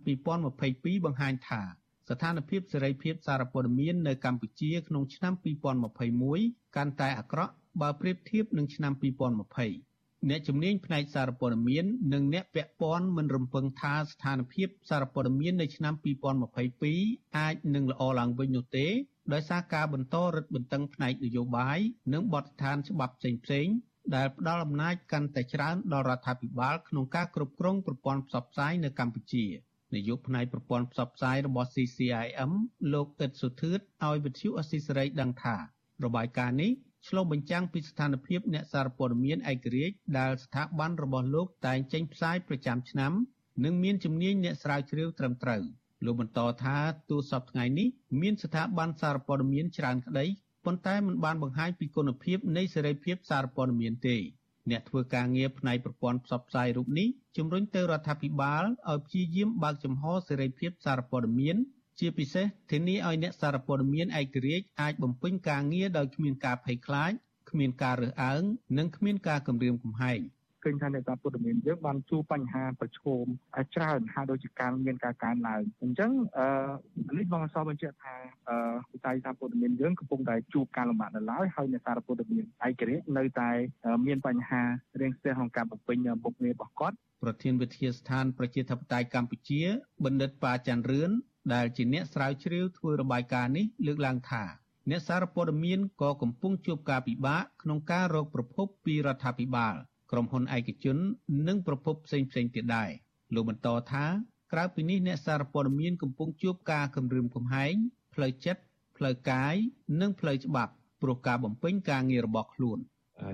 [0.45, 1.63] 2022បង្ហាញថា
[2.11, 5.33] ស្ថានភាពសេរីភាពសារព័ត៌មាននៅកម្ពុជាក្នុងឆ្នាំ
[6.05, 15.95] 2021កាន់តែអាក្រក់បើប្រៀបធៀបនឹងឆ្នាំ2020អ្នកជំនាញផ្នែកសារព័ត៌មាននិងអ្នកពាក់ព័ន្ធមិនរំពឹងថាស្ថានភាពសារព័ត៌មាននៅឆ្នាំ
[16.65, 18.87] 2022អាចនឹងល្អឡើងវិញនោះទេ
[19.33, 21.79] ដោយសារការបន្តរឹតបន្តឹងផ្នែកនយោបាយ
[22.13, 23.75] និងបទដ្ឋានច្បាប់ផ្សេងៗ
[24.15, 29.45] ដែលផ្ដល់អំណាចកាន់តែច្រើនដល់រដ្ឋាភិបាលក្នុងការគ្រប់គ្រងប្រព័ន្ធផ្សព្វផ្សាយនៅកម្ពុជា។
[29.95, 32.53] នាយកផ្នែកប្រព័ន្ធផ្សព្វផ្សាយរបស់ CCIM
[32.95, 35.57] លោកអ៊ិតសុធឿតឲ្យវិទ្យុអស៊ីសេរីដឹងថា
[36.05, 36.73] របាយការណ៍នេះ
[37.09, 43.13] ឆ្លុះបញ្ចាំងពីស្ថានភាពអ្នកសារព័ត៌មានឯករាជ្យដែលស្ថាប័នរបស់លោកតែងចេញផ្សាយប្រចាំឆ្នាំ
[43.65, 45.63] និងមានជំនាញអ្នកស្រាវជ្រាវត្រឹមត្រូវ
[46.05, 46.77] លោកបន្តថា
[47.11, 47.89] ទូសពថ្ងៃនេះ
[48.21, 50.27] មានស្ថាប័នសារព័ត៌មានច្រើនក្តី
[50.65, 54.17] ប៉ុន្តែមិនបានបង្ហាញពីគុណភាពនៃសេរីភាពសារព័ត៌មានទេ
[54.71, 61.57] អ្នកធ្វើការងារផ្នែកប្រព័ន្ធផ្សព្វផ្សាយរូបនេះជំរុញទៅរដ្ឋាភិបាលឲ្យព្យាយាមបើកចំហសេរីភាពសារព័ត៌មាន
[62.01, 67.13] ជាពិសេសធានាឲ្យអ្នកសារព័ត៌មានឯករាជ្យអាចបំពេញការងារដោយគ្មានការភ័យខ្លាច
[67.51, 68.43] គ្មានការរើសអើង
[68.79, 70.21] និងគ្មានការគំរាមកំហែង
[70.65, 73.25] ឃើញថាអ្នកសារព័ត៌មានយើងបានជួបបញ្ហាប្រឈម
[73.75, 78.17] ច្រើនហើយដូចជាការមានការកើនឡើងអញ្ចឹងអឺនេះបងអសបញ្ជាក់ថា
[78.49, 78.57] អឺ
[78.93, 83.51] វិស័យសារព័ត៌មានយើងកំពុងតែជួបការលំបាកនៅឡើយហើយអ្នកសារព័ត៌មានឯករាជ្យនៅតែ
[84.07, 84.63] មានបញ្ហា
[85.01, 89.63] រៀងស្ទះក្នុងការបំពេញមុខងាររបស់គាត់ប្រធានវិទ្យាស្ថានប្រជាធិបតេយ្យកម្ពុជា
[90.05, 91.11] បណ្ឌិតប៉ាច័ន្ទរឿន
[91.55, 94.45] ដែលជាអ្នកស្រាវជ្រាវធ្វើរបាយការណ៍នេះលើកឡើងថា
[94.91, 99.75] អ្នកសារព័ត៌មានក៏កំពុងជួបការពិបាកក្នុងការរកប្រភពពីរដ្ឋាភិបាល
[100.15, 100.99] ក្រុមហ៊ុនឯកជន
[101.49, 102.91] និងប្រភពផ្សេងផ្សេងទៀតដែរ
[103.35, 104.05] លោកបន្តថា
[104.53, 107.75] ក្រៅពីនេះអ្នកសារព័ត៌មានកំពុងជួបការគំរាមកំហែង
[108.15, 108.63] ផ្លូវចិត្ត
[108.97, 109.55] ផ្លូវកាយ
[110.01, 112.79] និងផ្លូវច្បាប់ព្រោះការបំពេញការងាររបស់ខ្លួន។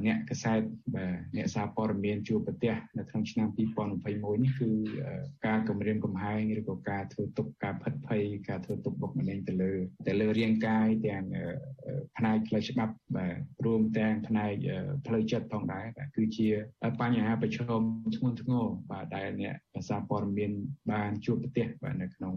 [0.07, 0.61] អ្នកកសែត
[0.95, 4.71] បាទអ្នកសារព័ត៌មានជួបប្រទេសនៅក្នុងឆ្នាំ2021នេះគឺ
[5.47, 9.73] ការគម្រាមកំហែងឬក៏ការធ្វើទុកការផិតភ័យការធ្វើទុកបុកម្នេញទៅលើ
[10.09, 11.25] ទៅលើរាងកាយទាំង
[12.17, 14.53] ផ្នែកផ្លូវច្បាប់បាទរួមទាំងផ្នែក
[15.07, 16.49] ផ្លូវចិត្តផងដែរបាទគឺជា
[17.01, 17.83] បញ្ហាប្រឈម
[18.17, 19.57] ធ្ងន់ធ្ងរបាទដែលអ្នក
[19.89, 20.53] សារព័ត៌មាន
[20.93, 22.35] បានជួបប្រទេសបាទនៅក្នុង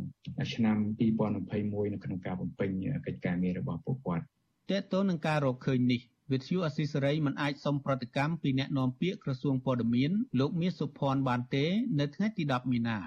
[0.54, 2.70] ឆ្នាំ2021នៅក្នុងការបំពេញ
[3.06, 4.26] កិច្ចការងាររបស់ពួកគាត់
[4.72, 6.02] តើតើនឹងការរកឃើញនេះ
[6.34, 11.66] វិទ្យុអស៊ីសេរីមិនអាចសុំប្រតិកម្មពីអ្នកនាំពាក្យក្រសួងព័ត៌មានលោកមាសសុភ័ណ្ឌបានទេ
[12.00, 13.00] នៅថ្ងៃទី10មីនា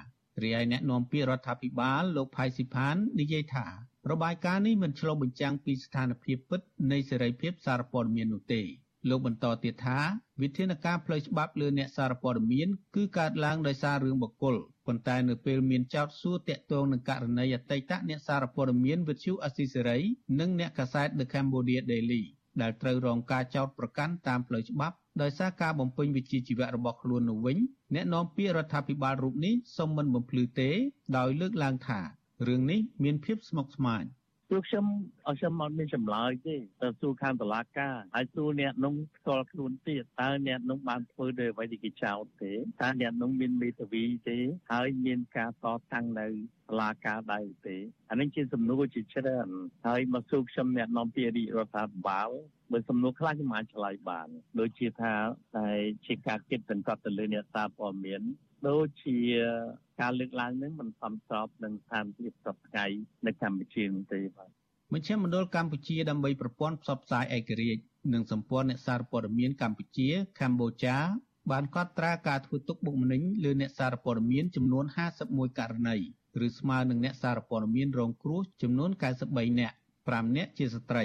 [0.43, 3.66] រីឯអ្នកនាំពាក្យរដ្ឋាភិបាលលោកផៃស៊ីផាននិយាយថា
[4.11, 6.61] របាយការណ៍នេះមិនឆ្លុះបញ្ចាំងពីស្ថានភាពពិត
[6.93, 8.62] នៃសេរីភាពសារព័ត៌មាននោះទេ
[9.09, 9.99] លោកបន្តទៀតថា
[10.43, 14.57] វិធានការផ្លូវច្បាប់លើអ្នកសារព័ត៌មានគឺកើតឡើងដោយសាររឿងបកគល
[14.87, 19.99] ប៉ុន្តែនៅពេលមានចោទសួរតាក់ទងនឹងករណីអតីតអ្នកសារព័ត៌មានវិទ្យុអស៊ីសេរី
[20.41, 22.24] និងអ្នកកាសែត The Cambodia Daily
[22.62, 27.57] ដែលត្រូវរងការចោទប្រកាន់តាមផ្លូវច្បាប់ដោយសារការបំពេញវិជ្ជាជីវៈរបស់ខ្លួននោះវិញ
[27.94, 30.70] អ្នកនាំពាក្យរដ្ឋាភិបាលរូបនេះសូមមិនបំភ្លឺទេ
[31.16, 32.00] ដោយលើកឡើងថា
[32.48, 34.02] រឿងនេះមានភាពស្មុគស្មាញ
[34.51, 34.86] ព្រោះខ្ញុំ
[35.26, 44.38] អត់ខ្ញុំអត់មានចម្លើយទេទៅសួរខាងតុលាការហើយសួរអ្នកនោះផ្ទាល់ខ្លួនទៀតតើអ្នកនោះបានធ្វើដោយអ្វីដែលគេចោទទេតើអ្នកនោះមានមេធាវីទេ
[44.72, 46.26] ហើយមានការតតាំងនៅ
[46.68, 47.76] តុលាការដែរទេ
[48.11, 49.49] អានេះជាសំណួរជាច្រើន
[49.86, 52.30] ហើយមកសួរខ្ញុំអ្នកនាំពាក្យរាជរដ្ឋាភិបាល
[52.72, 54.28] បើសំណួរខ្លះខ្ញុំអាចឆ្លើយបាន
[54.61, 55.14] ដូចជាថា
[55.57, 55.68] តែ
[56.07, 58.22] ជាការគិតសង្កត់ទៅលើអ្នកសារព័ត៌មាន
[58.68, 59.18] ដូចជា
[60.00, 62.84] ការលើកឡើងនឹងមិនសមស្របនឹងស្ថានភាពសពថ្ងៃ
[63.26, 64.48] នៅកម្ពុជានោះទេបាទ
[64.94, 67.82] មជ្ឈមណ្ឌលកម្ពុជាដើម្បីប្រព័ន្ធផ្សព្វផ្សាយឯករាជ្យ
[68.12, 70.09] និងសម្ព័ន្ធអ្នកសារព័ត៌មានកម្ពុជា
[70.40, 70.96] កម្ពុជា
[71.50, 74.84] បានកត់ត្រាការធ្វើទុកបុកម្នេញលើអ្នកសារព័ត៌មានចំនួន
[75.22, 75.96] 51ករណី
[76.46, 78.90] ឬស្មើនឹងអ្នកសារព័ត៌មានរងគ្រោះចំនួន
[79.24, 81.04] 93នាក់5នាក់ជាស្ត្រី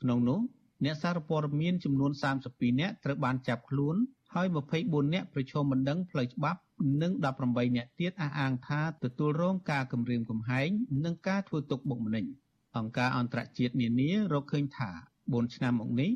[0.00, 0.40] ក្នុងនោះ
[0.84, 2.10] អ្នកសារព័ត៌មានចំនួន
[2.46, 3.96] 32នាក់ត្រូវបានចាប់ខ្លួន
[4.32, 4.46] ហើយ
[4.80, 6.60] 24នាក់ប្រឈមមិនដឹងផ្លូវច្បាប់
[7.02, 7.12] និង
[7.44, 10.68] 18នាក់ទៀតអះអាងថាទទួលរងការគំរាមកំហែង
[11.04, 12.24] និងការធ្វើទុកបុកម្នេញ
[12.76, 14.90] អង្គការអន្តរជាតិនានារកឃើញថា
[15.22, 16.10] 4ឆ្នាំមកនេះ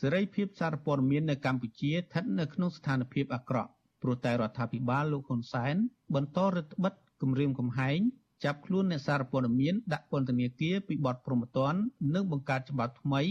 [0.00, 3.70] សេរីភាពសារព័ត៌មាននៅកម្ពុជាស្ថិតនៅក្នុងស្ថានភាពអាក្រក់
[4.02, 5.76] ព្រោះតែរដ្ឋាភិបាលលោកហ៊ុនសែន
[6.14, 7.98] បន្តរដ្ឋបិទគម្រាមកំហែង
[8.44, 11.74] ចាប់ខ្លួនអ្នកសារព័ត៌មានដាក់ពន្ធនាគារពីបទប្រមទ័ន
[12.14, 13.22] និងបង្កើតច្បាប់ថ្មី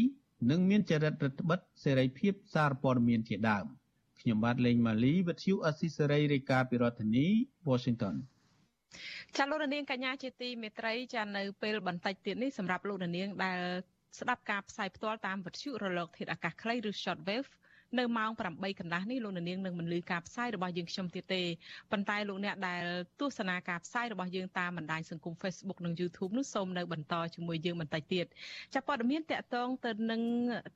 [0.50, 3.66] និងមានចរិតរដ្ឋបិទសេរីភាពសារព័ត៌មានជាដើម។
[4.26, 7.28] ខ្ញុំបាទលេងម៉ាលីវិទ្យុអស៊ីសេរីរាយការណ៍ពីរដ្ឋធានី
[7.70, 8.16] Washington
[9.38, 13.60] ចាលោកនាងកញ្ញាជាទីមេត្រីចានៅពេលបន្តិចទៀតនេះសម្រាប់លោកនាងដែល
[14.20, 17.50] ស្ដាប់ការផ្សាយផ្ទាល់តាមវិទ្យុរលកធាតុអាកាសខ្លីឬ Shortwave
[18.00, 21.42] នៅម៉ោង8កន្លះនេះលោកនាងនឹងមិនលឺការផ្សាយរបស់យើងខ្ញុំទៀតទេ
[21.92, 22.84] ប៉ុន្តែលោកអ្នកដែល
[23.20, 28.26] ទស្សនាការផ្សាយរបស់យើងតាមបណ្ដាញសង្គម Facebook និង YouTube នោះសូមនៅបន្តជាមួយយើងបន្តិចទៀត
[28.74, 30.22] ចាប់ព័ត៌មានតកតងទៅនឹង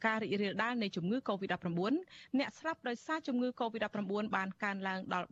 [0.06, 1.68] ការរីករាលដាលនៃជំងឺ Covid-19
[2.40, 5.28] អ្នកស្លាប់ដោយសារជំងឺ Covid-19 បានកើនឡើងដល់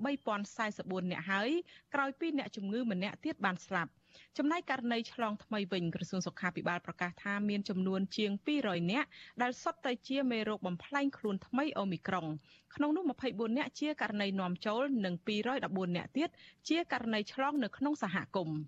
[0.47, 1.49] 3044អ្នកហើយ
[1.93, 3.91] ក្រោយពីអ្នកជំងឺម្នាក់ទៀតបានស្លាប់
[4.37, 9.07] ចំណែកករណីឆ្លងថ្មីវិញក្រសួងសុខាភិបាលប្រកាសថាមានចំនួនជាង200នាក់
[9.41, 12.27] ដែលសុទ្ធតែជាមេរោគបំផ្លែងខ្លួនថ្មីអូមីក្រុង
[12.75, 16.29] ក្នុងនោះ24នាក់ជាករណីនាំចូលនិង214នាក់ទៀត
[16.69, 18.59] ជាករណីឆ្លងនៅក្នុងសហគមន៍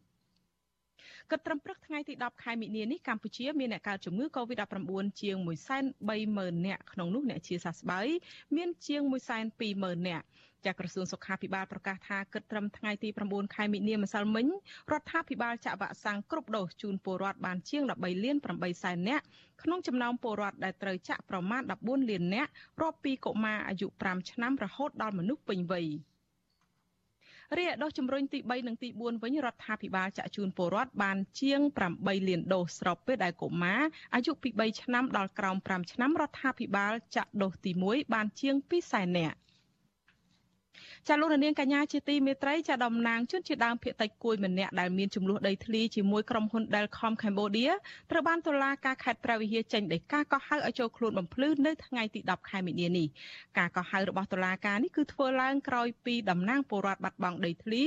[1.31, 4.91] គិតត្រឹមព្រឹកថ្ងៃទី10ខែមិនិនានេះកម្ពុជាមានអ្នកកើតជំងឺ Covid-19
[5.21, 5.35] ជាង
[6.01, 8.07] 130,000នាក់ក្នុងនោះអ្នកជាសះស្បើយ
[8.55, 9.01] មានជាង
[9.55, 10.25] 120,000នាក់
[10.65, 14.47] ចាក្រសួងសុខាភិបាលប្រកាសថាគិតត្រឹមថ្ងៃទី9ខែមិនិនាម្សិលមិញ
[14.91, 19.23] រដ្ឋាភិបាលចាក់វ៉ាក់សាំងគ្រប់ដូសជូនពលរដ្ឋបានជាង13លាន8សែននាក់
[19.63, 22.51] ក្នុងចំណោមពលរដ្ឋដែលត្រូវចាក់ប្រមាណ14លាននាក់
[22.81, 25.87] រាប់ពីកុមារអាយុ5ឆ្នាំរហូតដល់មនុស្សពេញវ័យ
[27.57, 31.59] រីឯដុសជំរុញទី3និងទី4វិញរដ្ឋាភិបាលចាក់ជូនពលរដ្ឋបានជាង
[31.93, 33.81] 8លានដូសស្របពេលដែលកុមារ
[34.15, 39.37] អាយុពី3ឆ្នាំដល់ក្រោម5ឆ្នាំរដ្ឋាភិបាលចាក់ដូសទី1បានជាង2សែននាក់
[41.07, 47.71] ចាលោកនាងកញ្ញាជាទីមេត្រីចាតំណាងជនជាដើមភៀតតិចគួយម្នាក់ដែលមានចំនួនដីធ្លីជាមួយក្រុមហ៊ុន Delcom Cambodia
[48.11, 53.07] ត្រូវបានតុលាការខេត្តព្រះវិហារចេញដីកាកោះហៅឲ្យចូលខ្លួនបំភ្លឺនៅថ្ងៃទី10ខែមីនានេះ
[53.57, 57.83] ការកោះហៅរបស់តុលាការនេះគឺធ្វើឡើងក្រោយពីតំណាងពលរដ្ឋបាត់បង់ដីធ្លី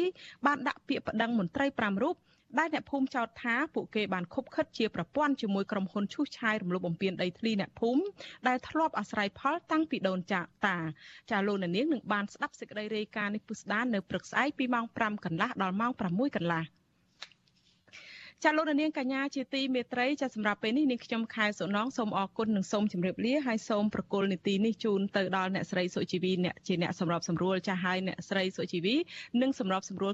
[0.47, 2.17] បានដាក់ពាក្យប្តឹងមន្ត្រី5រូប
[2.59, 8.03] ដែលអ្នកភូមិចោទថាពួកគេបានខុបខិតជាប្រព័ន្ធជាមួយក្រុមហ៊ុនឈូសឆាយរំលោភបំពានដីធ្លីអ្នកភូមិ
[8.49, 10.77] ដែលធ្លាប់អាស្រ័យផលតាំងពីដូនចាតា
[11.31, 16.65] ចាលោកនាងនឹងបានស្ដាប់សេចក្តីរាយការណ៍នេះពុស្ដានៅព្រឹកស្អែកពីម៉ោង5កន្លះដល់ម៉ោង6កន្លះ
[18.47, 28.95] ចាលោកនាងកញ្ញាជាទីមេត្រីចាសម្រាប់ពេលនេះនាងខ្ញុំខែសុណងសូមអរគុណនិងសូមជម្រាបលាហើយសូមប្រកុលនីតិនេះជូនទៅដល់អ្នកស្រីសុជីវីអ្នកជាអ្នកសម្របសម្រួលចាស់ហើយអ្នកស្រីសុជីវី
[29.43, 30.13] និងសម្របសម្រួល